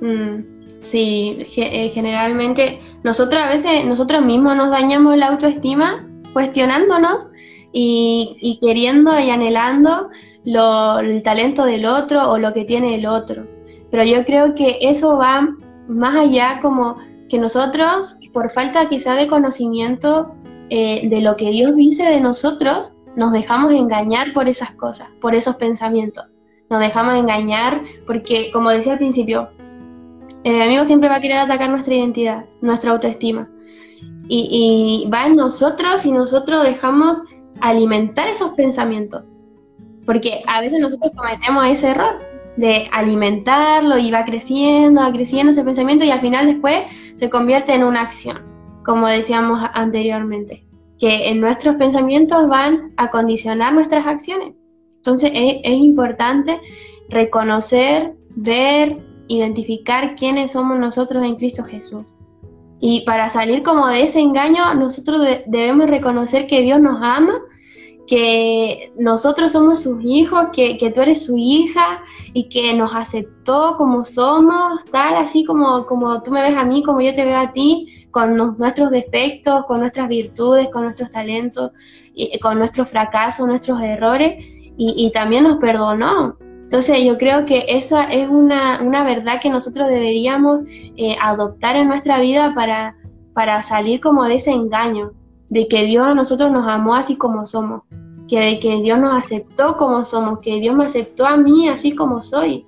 [0.00, 0.44] Mm,
[0.82, 7.26] sí, eh, generalmente nosotros a veces, nosotros mismos nos dañamos la autoestima cuestionándonos
[7.72, 10.10] y, queriendo y anhelando
[10.44, 13.46] el talento del otro o lo que tiene el otro.
[13.90, 15.48] Pero yo creo que eso va
[15.88, 16.96] más allá como
[17.28, 20.34] que nosotros, por falta quizá de conocimiento
[20.68, 25.34] eh, de lo que Dios dice de nosotros, nos dejamos engañar por esas cosas, por
[25.34, 26.24] esos pensamientos.
[26.68, 29.48] Nos dejamos engañar porque, como decía al principio,
[30.44, 33.48] el enemigo siempre va a querer atacar nuestra identidad, nuestra autoestima.
[34.28, 37.20] Y, y va en nosotros y nosotros dejamos
[37.60, 39.22] alimentar esos pensamientos.
[40.06, 42.18] Porque a veces nosotros cometemos ese error
[42.56, 46.84] de alimentarlo y va creciendo, va creciendo ese pensamiento y al final después
[47.16, 48.42] se convierte en una acción,
[48.84, 50.64] como decíamos anteriormente,
[50.98, 54.54] que en nuestros pensamientos van a condicionar nuestras acciones.
[54.96, 56.60] Entonces es, es importante
[57.08, 62.04] reconocer, ver, identificar quiénes somos nosotros en Cristo Jesús.
[62.80, 67.34] Y para salir como de ese engaño, nosotros debemos reconocer que Dios nos ama,
[68.06, 73.76] que nosotros somos sus hijos, que, que, tú eres su hija y que nos aceptó
[73.76, 77.38] como somos, tal así como, como tú me ves a mí, como yo te veo
[77.38, 81.70] a ti, con nuestros defectos, con nuestras virtudes, con nuestros talentos,
[82.14, 84.34] y, con nuestros fracasos, nuestros errores,
[84.76, 86.36] y, y también nos perdonó.
[86.70, 91.88] Entonces yo creo que esa es una, una verdad que nosotros deberíamos eh, adoptar en
[91.88, 92.94] nuestra vida para,
[93.34, 95.10] para salir como de ese engaño,
[95.48, 97.82] de que Dios a nosotros nos amó así como somos,
[98.28, 101.96] que de que Dios nos aceptó como somos, que Dios me aceptó a mí así
[101.96, 102.64] como soy.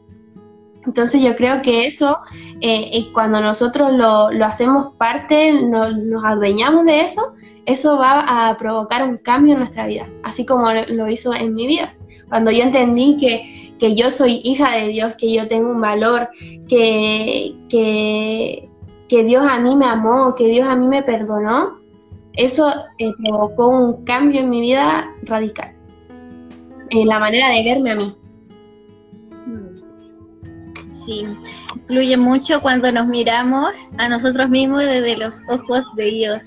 [0.85, 2.19] Entonces yo creo que eso,
[2.61, 7.31] eh, cuando nosotros lo, lo hacemos parte, nos adueñamos de eso,
[7.67, 11.69] eso va a provocar un cambio en nuestra vida, así como lo hizo en mi
[11.69, 11.95] vida.
[12.29, 16.29] Cuando yo entendí que que yo soy hija de Dios, que yo tengo un valor,
[16.69, 18.69] que, que,
[19.25, 21.81] Dios a mí me amó, que Dios a mí me perdonó,
[22.35, 25.75] eso eh, provocó un cambio en mi vida radical,
[26.91, 28.17] en la manera de verme a mí.
[30.93, 31.27] Sí,
[31.75, 36.43] influye mucho cuando nos miramos a nosotros mismos desde los ojos de Dios.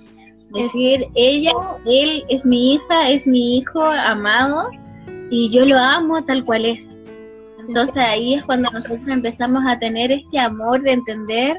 [0.53, 1.51] Decir, ella,
[1.85, 4.69] él es mi hija, es mi hijo amado
[5.29, 6.94] y yo lo amo tal cual es.
[7.67, 11.57] Entonces ahí es cuando nosotros empezamos a tener este amor de entender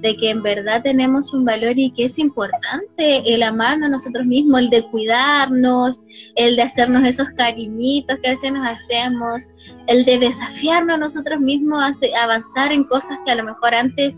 [0.00, 4.24] de que en verdad tenemos un valor y que es importante el amarnos a nosotros
[4.26, 6.02] mismos, el de cuidarnos,
[6.36, 9.42] el de hacernos esos cariñitos que a veces nos hacemos,
[9.88, 14.16] el de desafiarnos a nosotros mismos a avanzar en cosas que a lo mejor antes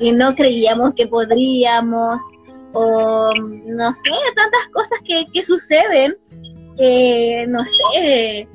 [0.00, 2.22] no creíamos que podríamos,
[2.74, 6.16] o no sé, tantas cosas que, que suceden,
[6.76, 8.48] que no sé,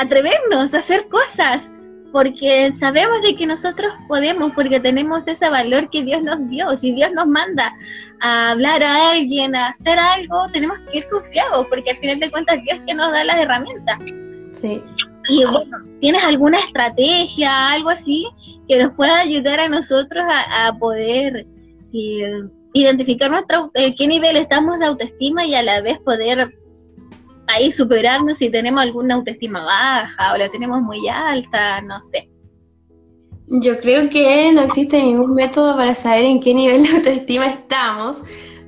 [0.00, 1.70] atrevernos a hacer cosas,
[2.12, 6.74] porque sabemos de que nosotros podemos, porque tenemos ese valor que Dios nos dio.
[6.76, 7.72] Si Dios nos manda
[8.20, 12.30] a hablar a alguien, a hacer algo, tenemos que ir confiados, porque al final de
[12.30, 13.98] cuentas Dios que nos da las herramientas.
[14.60, 14.80] Sí.
[15.28, 18.26] Y bueno, ¿tienes alguna estrategia, algo así,
[18.66, 21.46] que nos pueda ayudar a nosotros a, poder
[21.92, 26.50] eh, identificar nuestra, eh, qué nivel estamos de autoestima y a la vez poder
[27.48, 32.28] ahí superarnos si tenemos alguna autoestima baja o la tenemos muy alta, no sé.
[33.50, 38.22] Yo creo que no existe ningún método para saber en qué nivel de autoestima estamos,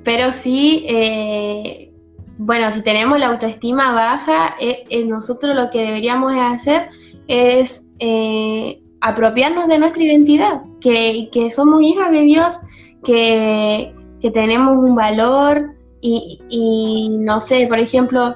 [0.04, 1.92] pero sí, eh,
[2.38, 6.88] bueno, si tenemos la autoestima baja, eh, eh, nosotros lo que deberíamos hacer
[7.28, 7.86] es
[9.02, 12.58] apropiarnos de nuestra identidad, que, que somos hijas de Dios,
[13.04, 18.34] que, que tenemos un valor y, y no sé, por ejemplo,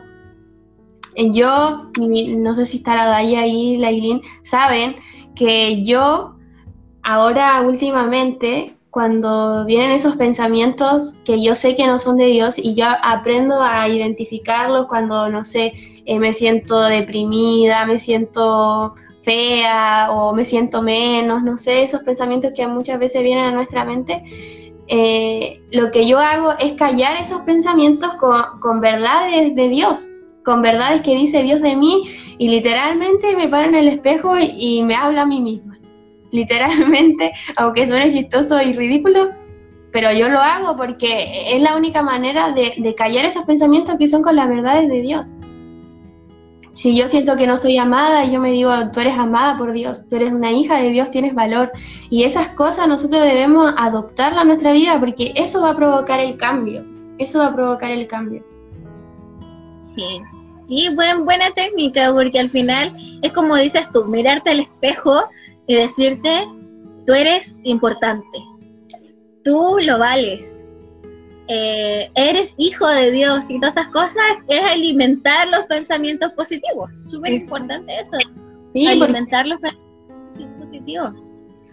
[1.16, 3.90] yo, no sé si está la Daya ahí, la
[4.42, 4.96] saben
[5.34, 6.34] que yo
[7.02, 12.74] ahora últimamente, cuando vienen esos pensamientos que yo sé que no son de Dios y
[12.74, 15.72] yo aprendo a identificarlos cuando, no sé,
[16.06, 22.52] eh, me siento deprimida, me siento fea o me siento menos, no sé, esos pensamientos
[22.54, 24.22] que muchas veces vienen a nuestra mente,
[24.86, 30.08] eh, lo que yo hago es callar esos pensamientos con, con verdades de Dios
[30.44, 32.04] con verdades que dice Dios de mí
[32.38, 35.78] y literalmente me paro en el espejo y, me habla a mí misma.
[36.30, 39.30] Literalmente, aunque suene chistoso y ridículo,
[39.92, 44.22] pero yo lo hago porque es la única manera de, callar esos pensamientos que son
[44.22, 45.28] con las verdades de Dios.
[46.72, 50.08] Si yo siento que no soy amada, yo me digo, tú eres amada por Dios,
[50.08, 51.70] tú eres una hija de Dios, tienes valor.
[52.10, 56.36] Y esas cosas nosotros debemos adoptarlas a nuestra vida porque eso va a provocar el
[56.36, 56.84] cambio.
[57.18, 58.44] Eso va a provocar el cambio.
[59.94, 60.20] Sí,
[60.64, 62.92] sí, buen, buena técnica, porque al final
[63.22, 65.24] es como dices tú, mirarte al espejo
[65.66, 66.46] y decirte,
[67.06, 68.38] tú eres importante,
[69.44, 70.64] tú lo vales,
[71.48, 76.90] eh, eres hijo de Dios y todas esas cosas, es alimentar los pensamientos positivos.
[77.10, 78.16] Súper importante eso.
[78.74, 81.12] alimentar los pensamientos positivos.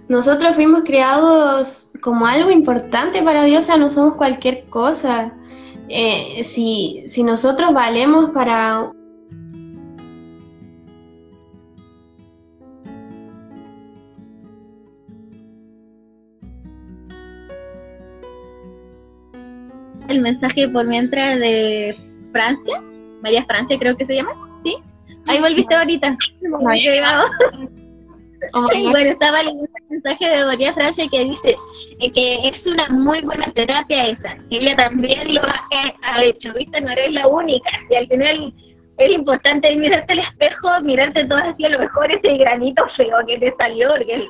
[0.10, 5.34] Nosotros fuimos creados como algo importante para Dios, o sea, no somos cualquier cosa.
[5.94, 8.90] Eh, si, si nosotros valemos para
[20.08, 21.98] el mensaje por mientras de
[22.32, 22.82] Francia,
[23.22, 24.32] María Francia creo que se llama,
[24.64, 24.78] ¿sí?
[25.28, 26.18] Ahí volviste ahorita.
[28.54, 31.56] Oh bueno, estaba leyendo el mensaje de María Francia que dice
[32.00, 34.38] eh, que es una muy buena terapia esa.
[34.50, 35.68] Ella también lo ha,
[36.02, 36.82] ha, hecho, ¿viste?
[36.82, 37.70] No eres la única.
[37.90, 38.54] Y al final
[38.98, 43.38] es importante mirarte al espejo, mirarte todo así, a lo mejor ese granito feo que
[43.38, 44.28] te salió, porque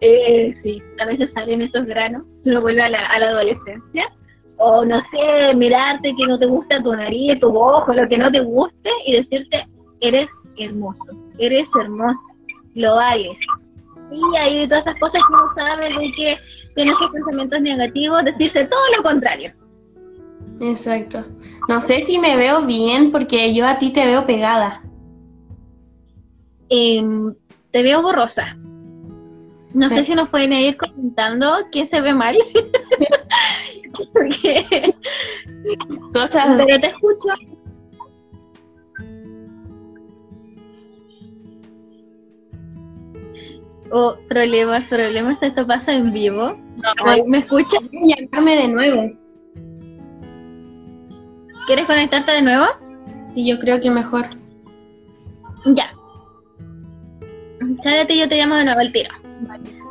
[0.00, 4.10] eh, sí, a veces salen esos granos, uno vuelve a la, a la adolescencia
[4.58, 8.30] o no sé, mirarte que no te gusta tu nariz, tu ojo, lo que no
[8.30, 9.66] te guste y decirte,
[10.00, 10.28] eres
[10.58, 11.04] hermoso,
[11.38, 12.18] eres hermosa,
[12.78, 13.36] lo vales.
[14.10, 16.38] Y hay todas esas cosas que uno sabe de que
[16.74, 19.52] tiene esos pensamientos negativos, decirse todo lo contrario.
[20.60, 21.24] Exacto.
[21.68, 24.82] No sé si me veo bien porque yo a ti te veo pegada.
[26.68, 27.34] Em,
[27.70, 28.56] te veo borrosa.
[29.74, 32.36] No sé si nos pueden ir comentando qué se ve mal.
[34.12, 34.94] Porque...
[36.12, 36.28] Pero
[36.80, 37.28] te escucho.
[43.90, 46.58] Oh, problemas, problemas, esto pasa en vivo.
[47.26, 47.80] ¿Me escuchas?
[47.92, 49.10] Llamarme de nuevo.
[51.66, 52.66] ¿Quieres conectarte de nuevo?
[53.34, 54.26] Sí, yo creo que mejor.
[55.66, 55.92] Ya.
[57.82, 59.10] Chárate, yo te llamo de nuevo al tiro.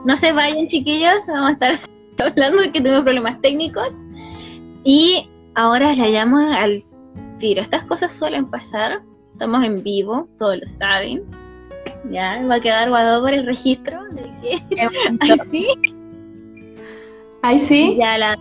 [0.05, 1.75] No se vayan, chiquillos, vamos a estar
[2.31, 3.93] hablando que tenemos problemas técnicos.
[4.83, 6.83] Y ahora la llamo al
[7.39, 7.61] tiro.
[7.61, 9.01] Estas cosas suelen pasar.
[9.33, 11.23] Estamos en vivo, todos lo saben.
[12.09, 14.61] Ya, va a quedar guardado por el registro de que.
[15.19, 15.67] Ay, sí.
[17.41, 17.95] Ay, sí.
[17.97, 18.37] Ya, la,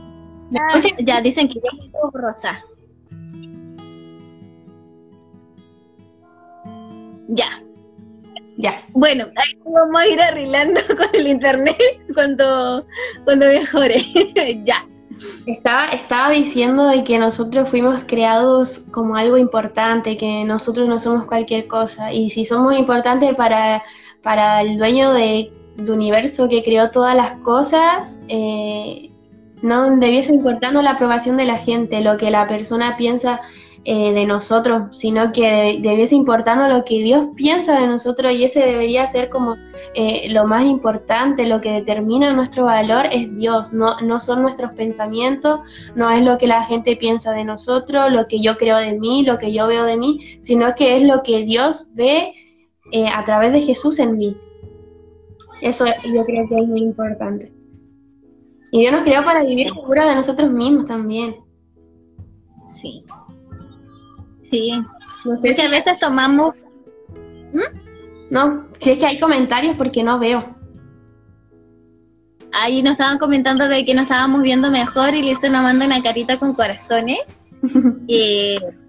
[0.98, 2.64] ya, dicen que es rosa.
[7.28, 7.62] Ya.
[8.58, 8.80] Ya.
[8.92, 11.76] Bueno, ahí vamos a ir arreglando con el internet
[12.14, 12.84] cuando,
[13.24, 14.02] cuando mejore.
[14.64, 14.86] ya.
[15.46, 21.26] Estaba, estaba diciendo de que nosotros fuimos creados como algo importante, que nosotros no somos
[21.26, 22.12] cualquier cosa.
[22.12, 23.82] Y si somos importantes para,
[24.22, 29.10] para el dueño de, del universo que creó todas las cosas, eh,
[29.62, 33.40] no debiese importarnos la aprobación de la gente, lo que la persona piensa
[33.88, 38.58] eh, de nosotros, sino que debiese importarnos lo que Dios piensa de nosotros y ese
[38.58, 39.54] debería ser como
[39.94, 44.74] eh, lo más importante, lo que determina nuestro valor es Dios, no, no son nuestros
[44.74, 45.60] pensamientos,
[45.94, 49.22] no es lo que la gente piensa de nosotros, lo que yo creo de mí,
[49.22, 52.32] lo que yo veo de mí, sino que es lo que Dios ve
[52.90, 54.36] eh, a través de Jesús en mí.
[55.62, 57.52] Eso yo creo que es muy importante.
[58.72, 61.36] Y Dios nos creó para vivir segura de nosotros mismos también.
[62.66, 63.04] Sí.
[64.50, 64.72] Sí,
[65.24, 66.54] no sé si a veces tomamos...
[67.52, 68.30] ¿Mm?
[68.30, 70.56] No, si es que hay comentarios porque no veo.
[72.52, 76.02] Ahí nos estaban comentando de que nos estábamos viendo mejor y Lisa nos manda una
[76.02, 77.40] carita con corazones.
[78.06, 78.58] y,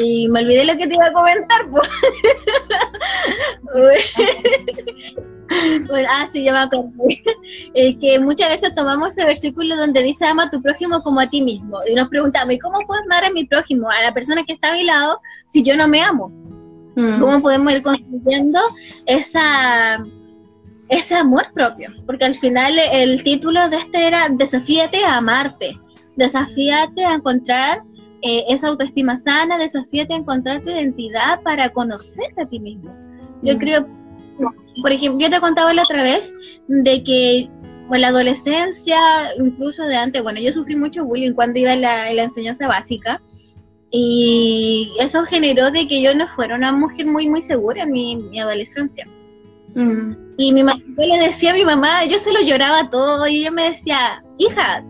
[0.00, 1.66] y me olvidé lo que te iba a comentar.
[5.88, 6.90] bueno, ah, sí, yo me acuerdo.
[7.74, 11.28] Es que muchas veces tomamos ese versículo donde dice ama a tu prójimo como a
[11.28, 11.80] ti mismo.
[11.86, 14.70] Y nos preguntamos, ¿y cómo puedo amar a mi prójimo, a la persona que está
[14.70, 16.28] a mi lado, si yo no me amo?
[16.96, 17.20] Mm.
[17.20, 18.58] ¿Cómo podemos ir construyendo
[19.06, 20.02] esa,
[20.88, 21.90] ese amor propio?
[22.06, 25.78] Porque al final el título de este era Desafíate a amarte.
[26.16, 27.82] Desafíate a encontrar
[28.22, 32.94] eh, esa autoestima sana, desafíate a encontrar tu identidad para conocerte a ti mismo.
[33.42, 33.58] Yo mm.
[33.58, 33.86] creo,
[34.82, 36.34] por ejemplo, yo te contaba la otra vez
[36.68, 37.48] de que
[37.94, 38.98] en la adolescencia,
[39.38, 43.20] incluso de antes, bueno, yo sufrí mucho bullying cuando iba en la, enseñanza básica
[43.90, 48.38] y eso generó de que yo no fuera una mujer muy, muy segura en mi,
[48.38, 49.04] adolescencia.
[49.74, 50.12] Mm.
[50.36, 53.50] Y mi mamá le decía a mi mamá, yo se lo lloraba todo y ella
[53.50, 54.84] me decía, hija,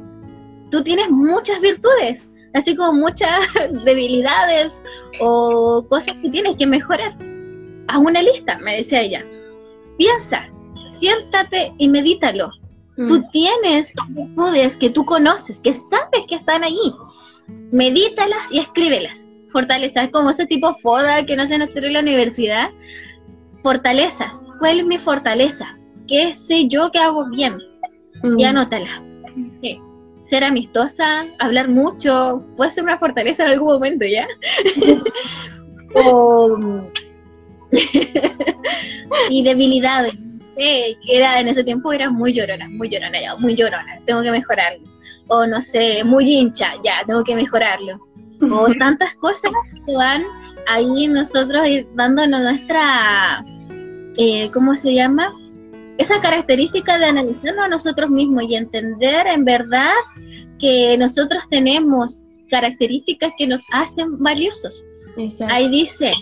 [0.71, 3.47] tú tienes muchas virtudes, así como muchas
[3.85, 4.81] debilidades
[5.21, 7.17] o cosas que tienes que mejorar.
[7.89, 9.25] Haz una lista, me decía ella.
[9.99, 10.49] Piensa,
[10.99, 12.51] siéntate y medítalo.
[12.97, 13.09] Mm.
[13.09, 16.95] Tú tienes virtudes que tú conoces, que sabes que están allí.
[17.73, 19.29] Medítalas y escríbelas.
[19.53, 22.71] Fortalezas, como ese tipo foda que no se hacer en la universidad.
[23.63, 24.41] Fortalezas.
[24.59, 25.77] ¿Cuál es mi fortaleza?
[26.07, 27.59] ¿Qué sé yo que hago bien?
[28.23, 28.47] Y mm.
[28.47, 29.03] anótala.
[29.49, 29.81] Sí.
[30.23, 34.27] Ser amistosa, hablar mucho, puede ser una fortaleza en algún momento, ¿ya?
[39.31, 43.37] y debilidades, no sé, que era en ese tiempo era muy llorona, muy llorona, ya,
[43.37, 44.85] muy llorona, tengo que mejorarlo.
[45.29, 48.01] O no sé, muy hincha, ya, tengo que mejorarlo.
[48.51, 49.53] O tantas cosas
[49.87, 50.23] que van
[50.67, 53.45] ahí nosotros dándonos nuestra,
[54.17, 55.33] eh, ¿cómo se llama?
[56.01, 59.93] Esa característica de analizarnos a nosotros mismos y entender en verdad
[60.59, 64.83] que nosotros tenemos características que nos hacen valiosos.
[65.51, 66.15] Ahí dice,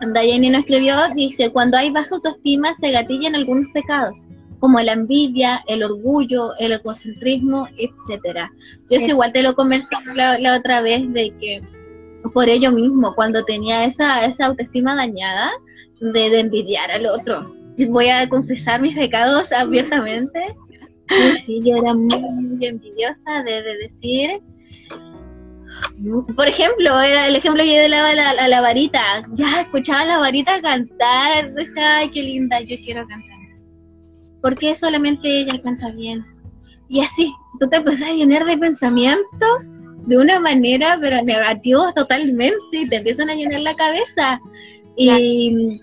[0.00, 4.24] Dayani nos escribió, dice, cuando hay baja autoestima se gatillan algunos pecados,
[4.58, 8.50] como la envidia, el orgullo, el egocentrismo, etcétera.
[8.88, 11.60] Yo es igual te lo conversé la, otra vez de que
[12.32, 15.50] por ello mismo, cuando tenía esa, esa autoestima dañada,
[16.00, 17.63] de, envidiar al otro.
[17.88, 20.54] Voy a confesar mis pecados abiertamente.
[21.10, 24.40] Y sí, yo era muy, envidiosa de, de decir,
[26.36, 29.00] por ejemplo, era el ejemplo yo de la, la, la, varita.
[29.32, 33.62] Ya escuchaba la varita cantar, decía, ay, qué linda, yo quiero cantar eso.
[34.42, 36.24] Porque solamente ella canta bien.
[36.88, 39.70] Y así, tú te empezás a llenar de pensamientos
[40.06, 44.40] de una manera, pero negativos totalmente, y te empiezan a llenar la cabeza.
[44.96, 45.80] Y,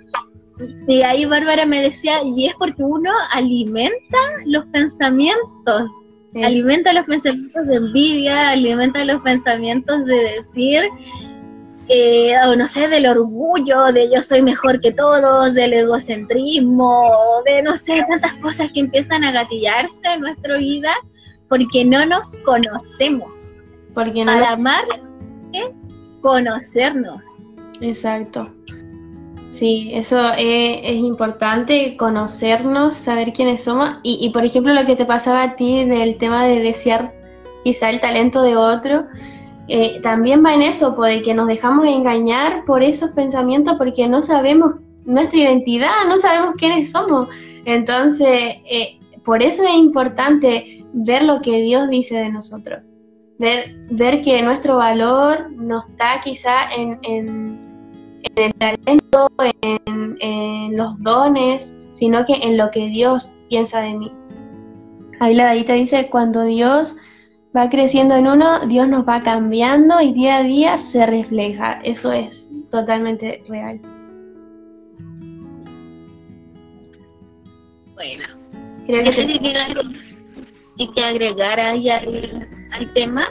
[0.87, 5.89] y ahí Bárbara me decía, y es porque uno alimenta los pensamientos
[6.35, 10.83] Alimenta los pensamientos de envidia, alimenta los pensamientos de decir,
[11.89, 17.11] eh, o no sé, del orgullo, de yo soy mejor que todos, del egocentrismo,
[17.45, 20.93] de no sé, tantas cosas que empiezan a gatillarse en nuestra vida
[21.49, 23.51] porque no nos conocemos.
[23.93, 24.85] Porque no Para amar
[25.51, 25.69] es
[26.21, 27.25] conocernos.
[27.81, 28.49] Exacto.
[29.51, 33.89] Sí, eso es, importante, conocernos, saber quiénes somos.
[34.01, 37.13] Y, por ejemplo, lo que te pasaba a ti del tema de desear
[37.63, 39.03] quizá el talento de otro,
[39.67, 44.07] eh, también va en eso, pues, de que nos dejamos engañar por esos pensamientos porque
[44.07, 44.75] no sabemos
[45.05, 47.27] nuestra identidad, no sabemos quiénes somos.
[47.65, 52.83] Entonces, eh, por eso es importante ver lo que Dios dice de nosotros,
[53.37, 57.50] ver, ver que nuestro valor no está quizá en
[58.35, 59.29] el talento,
[59.61, 64.11] en, los dones, sino que en lo que Dios piensa de mí.
[65.19, 66.95] Ahí la Darita dice, cuando Dios
[67.55, 71.79] va creciendo en uno, Dios nos va cambiando y día a día se refleja.
[71.83, 73.79] Eso es totalmente real.
[77.93, 78.23] Bueno,
[78.87, 79.81] creo que si tiene algo
[80.95, 83.27] que agregar ahí al, al tema.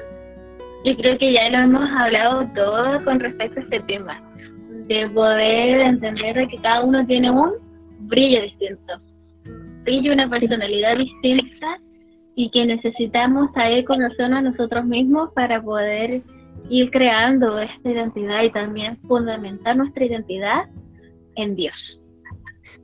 [0.84, 4.30] Yo creo que ya lo hemos hablado todo con respecto a este tema
[4.95, 7.53] de poder entender que cada uno tiene un
[8.01, 8.95] brillo distinto,
[9.84, 11.78] brillo, una personalidad distinta
[12.34, 16.22] y que necesitamos saber conocernos a nosotros mismos para poder
[16.68, 20.64] ir creando esta identidad y también fundamentar nuestra identidad
[21.36, 22.01] en Dios.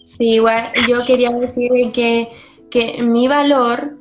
[0.04, 2.28] Sí, igual yo quería decir que,
[2.70, 3.96] que mi valor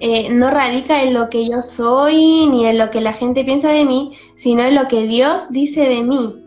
[0.00, 3.70] eh, no radica en lo que yo soy ni en lo que la gente piensa
[3.70, 6.42] de mí, sino en lo que Dios dice de mí.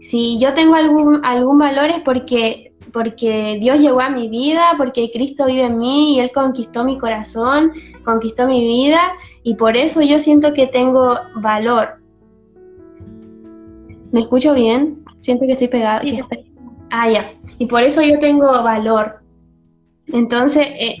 [0.00, 5.10] Si yo tengo algún, algún valor es porque, porque Dios llegó a mi vida, porque
[5.12, 7.72] Cristo vive en mí y Él conquistó mi corazón,
[8.04, 9.00] conquistó mi vida
[9.42, 12.00] y por eso yo siento que tengo valor.
[14.10, 15.04] ¿Me escucho bien?
[15.20, 16.00] Siento que estoy pegada.
[16.90, 17.32] Ah, ya.
[17.58, 19.20] Y por eso yo tengo valor.
[20.08, 20.96] Entonces, eh,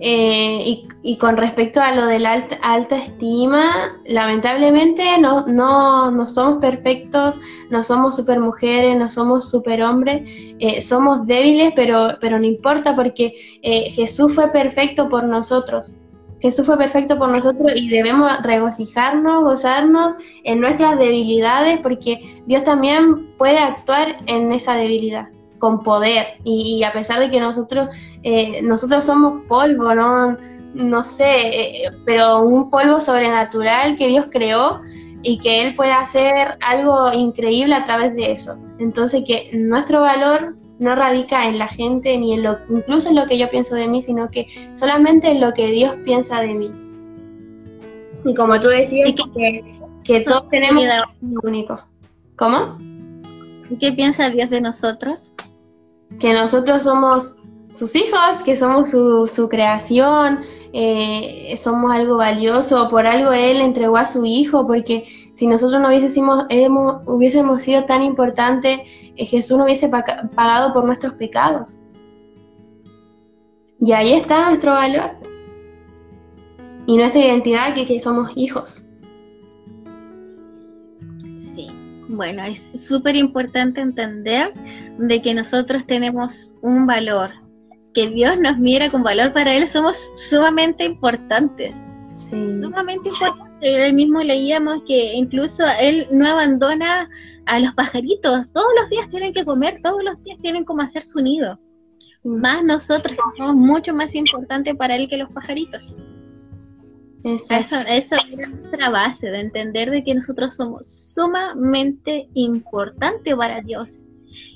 [0.00, 6.58] eh, y, con respecto a lo de la alta, estima, lamentablemente no, no, no, somos
[6.60, 7.38] perfectos,
[7.70, 10.22] no somos super mujeres, no somos super hombres,
[10.58, 15.92] eh, somos débiles, pero, pero no importa porque eh, Jesús fue perfecto por nosotros.
[16.40, 23.34] Jesús fue perfecto por nosotros y debemos regocijarnos, gozarnos en nuestras debilidades porque Dios también
[23.38, 25.33] puede actuar en esa debilidad
[25.64, 27.88] con poder y, a pesar de que nosotros
[28.22, 30.36] eh, nosotros somos polvo, no
[30.74, 34.82] no sé, eh, pero un polvo sobrenatural que Dios creó
[35.22, 38.58] y que Él puede hacer algo increíble a través de eso.
[38.78, 43.24] Entonces que nuestro valor no radica en la gente ni en lo incluso en lo
[43.24, 46.70] que yo pienso de mí, sino que solamente en lo que Dios piensa de mí.
[48.26, 49.64] Y como tú decías, que,
[50.04, 50.84] que todos tenemos
[51.22, 51.80] un único.
[52.36, 52.76] ¿Cómo?
[53.70, 55.32] ¿Y qué piensa Dios de nosotros?
[56.18, 57.36] Que nosotros somos
[57.70, 60.40] sus hijos, que somos su, su creación,
[60.72, 65.88] eh, somos algo valioso, por algo Él entregó a su Hijo, porque si nosotros no
[65.88, 66.46] hubiésemos,
[67.06, 68.80] hubiésemos sido tan importantes,
[69.16, 71.78] eh, Jesús no hubiese pagado por nuestros pecados.
[73.80, 75.10] Y ahí está nuestro valor.
[76.86, 78.83] y nuestra identidad, que, que somos hijos.
[82.08, 84.52] Bueno, es súper importante entender
[84.98, 87.30] de que nosotros tenemos un valor,
[87.94, 91.76] que Dios nos mira con valor, para Él somos sumamente importantes.
[92.30, 93.44] Sumamente importantes.
[93.62, 97.08] Él mismo leíamos que incluso Él no abandona
[97.46, 98.50] a los pajaritos.
[98.52, 101.58] Todos los días tienen que comer, todos los días tienen como hacer su nido.
[102.24, 105.96] Más nosotros somos mucho más importantes para Él que los pajaritos.
[107.24, 114.02] Eso, eso es nuestra base de entender de que nosotros somos sumamente importantes para Dios.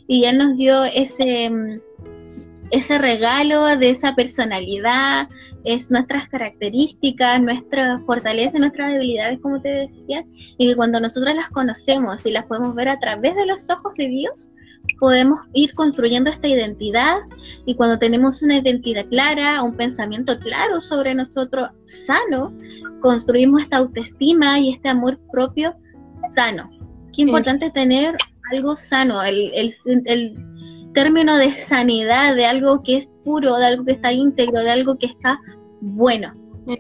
[0.07, 1.81] Y Él nos dio ese, mm,
[2.71, 5.29] ese regalo de esa personalidad,
[5.65, 10.25] es nuestras características, nuestra fortaleza, nuestras debilidades, como te decía,
[10.59, 13.95] y que cuando nosotros las conocemos y las podemos ver a través de los ojos
[13.97, 14.51] de Dios,
[14.99, 17.19] podemos ir construyendo esta identidad
[17.67, 22.53] y cuando tenemos una identidad clara, un pensamiento claro sobre nosotros sano,
[23.01, 25.75] construimos esta autoestima y este amor propio
[26.35, 26.71] sano.
[27.13, 28.17] Qué importante es tener
[28.53, 29.73] algo sano, el, el,
[30.07, 30.35] el
[30.95, 34.99] término de sanidad, de algo que es puro, de algo que está íntegro, de algo
[34.99, 35.39] que está
[35.81, 36.33] bueno.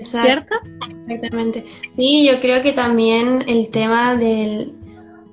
[0.02, 0.54] ¿Cierto?
[0.90, 1.64] Exactamente.
[1.88, 4.74] Sí, yo creo que también el tema del,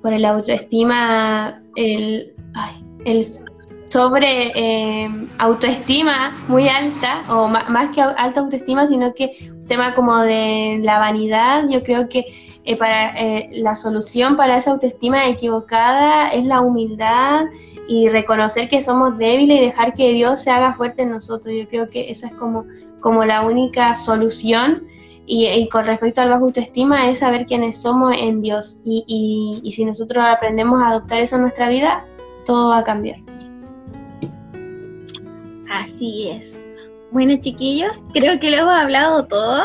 [0.00, 2.32] por el autoestima, el,
[3.04, 3.24] el
[3.88, 10.18] sobre eh, autoestima muy alta, o más que alta autoestima, sino que un tema como
[10.18, 12.24] de la vanidad, yo creo que
[12.64, 17.44] eh, para eh, la solución para esa autoestima equivocada es la humildad
[17.88, 21.54] y reconocer que somos débiles y dejar que Dios se haga fuerte en nosotros.
[21.54, 22.64] Yo creo que esa es como,
[23.00, 24.82] como la única solución.
[25.28, 28.76] Y, con respecto al bajo autoestima es saber quiénes somos en Dios.
[28.84, 32.04] Y, y, si nosotros aprendemos a adoptar eso en nuestra vida,
[32.46, 33.18] todo va a cambiar.
[35.70, 36.58] Así es.
[37.10, 39.64] Bueno, chiquillos, creo que lo hemos hablado todo.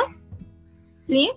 [1.07, 1.31] ¿Sí?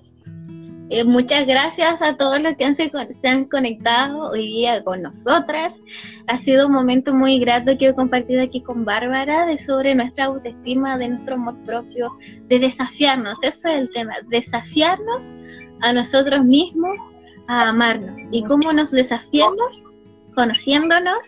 [0.91, 2.91] Eh, muchas gracias a todos los que han se,
[3.25, 5.81] han conectado hoy día con nosotras.
[6.27, 10.27] Ha sido un momento muy grato que he compartido aquí con Bárbara de sobre nuestra
[10.27, 12.13] autoestima, de nuestro amor propio,
[12.49, 13.43] de desafiarnos.
[13.43, 15.31] Ese es el tema, desafiarnos
[15.81, 17.01] a nosotros mismos
[17.49, 18.17] a amarnos.
[18.31, 19.85] ¿Y cómo nos desafiamos?
[20.35, 21.19] Conociéndonos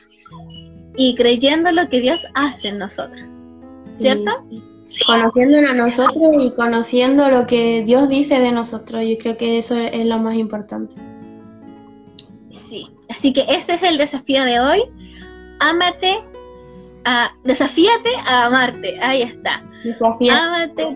[0.97, 3.37] y creyendo lo que Dios hace en nosotros.
[3.99, 4.33] ¿Cierto?
[5.05, 9.03] conociéndonos a nosotros y conociendo lo que Dios dice de nosotros.
[9.07, 10.95] Yo creo que eso es lo más importante.
[12.51, 14.83] Sí, así que este es el desafío de hoy.
[15.61, 16.19] Ámate,
[17.05, 18.99] a, desafíate a amarte.
[19.01, 19.63] Ahí está.
[19.85, 20.41] Desafíate.
[20.41, 20.89] Ámate,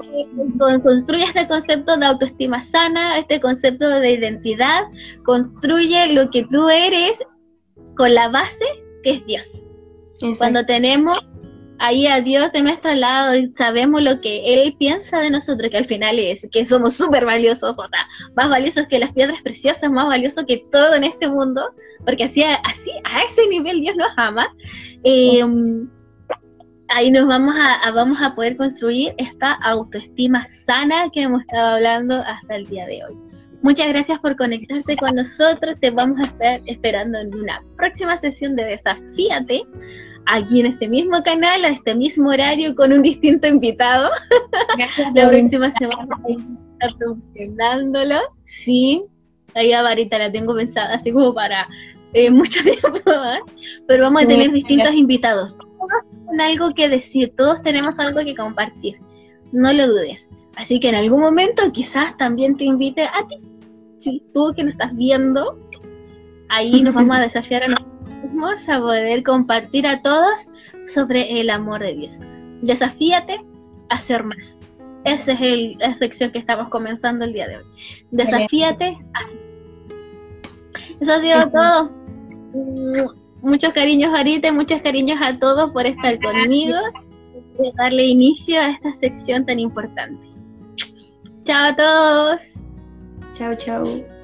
[0.83, 4.85] construye este concepto de autoestima sana, este concepto de identidad.
[5.25, 7.23] Construye lo que tú eres
[8.01, 8.65] con la base
[9.03, 9.63] que es Dios.
[10.39, 11.19] Cuando tenemos
[11.81, 15.77] ahí a Dios de nuestro lado y sabemos lo que Él piensa de nosotros, que
[15.77, 19.91] al final es que somos súper valiosos, o sea, más valiosos que las piedras preciosas,
[19.91, 21.75] más valiosos que todo en este mundo,
[22.07, 24.49] porque así, así a ese nivel Dios nos ama.
[25.05, 25.45] Eh,
[26.89, 32.15] ahí nos vamos a, vamos a poder construir esta autoestima sana que hemos estado hablando
[32.15, 33.30] hasta el día de hoy.
[33.63, 35.79] Muchas gracias por conectarte con nosotros.
[35.81, 39.63] Te vamos a estar esperando en una próxima sesión de Desafíate
[40.27, 44.11] aquí en este mismo canal, a este mismo horario, con un distinto invitado.
[45.15, 46.33] la próxima semana a
[46.73, 48.17] estar promocionándolo.
[48.45, 49.05] Sí,
[49.55, 51.69] ahí a Varita la tengo pensada, así como para
[52.13, 53.41] eh, mucho tiempo más.
[53.87, 55.57] Pero vamos a tener distintos invitados.
[55.57, 55.91] Todos
[56.27, 58.99] tienen algo que decir, todos tenemos algo que compartir.
[59.53, 60.29] No lo dudes.
[60.57, 63.41] Así que en algún momento quizás también te invite a ti.
[63.99, 65.59] Si tú que nos estás viendo,
[66.49, 67.91] ahí nos vamos a desafiar a nosotros
[68.23, 70.49] Vamos a poder compartir a todos
[70.93, 72.19] sobre el amor de Dios.
[72.61, 73.41] Desafíate
[73.89, 74.57] a ser más.
[75.05, 77.65] Esa es el, la sección que estamos comenzando el día de hoy.
[78.11, 79.71] Desafíate a ser más.
[81.01, 81.95] Eso ha sido todo.
[83.43, 86.77] Muchos cariños ahorita y muchos cariños a todos por estar conmigo
[87.59, 90.30] y darle inicio a esta sección tan importante.
[91.51, 92.45] Chao a todos.
[93.33, 94.20] Chao, chao.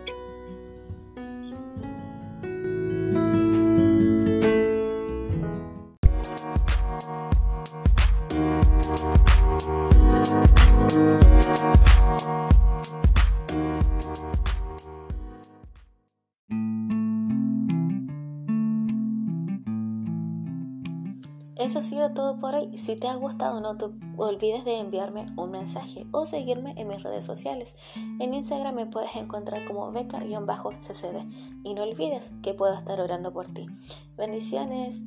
[21.77, 22.79] Ha sido todo por hoy.
[22.79, 23.85] Si te ha gustado, no te
[24.17, 27.75] olvides de enviarme un mensaje o seguirme en mis redes sociales.
[28.19, 31.27] En Instagram me puedes encontrar como beca-ccd.
[31.65, 33.67] Y no olvides que puedo estar orando por ti.
[34.17, 35.03] Bendiciones.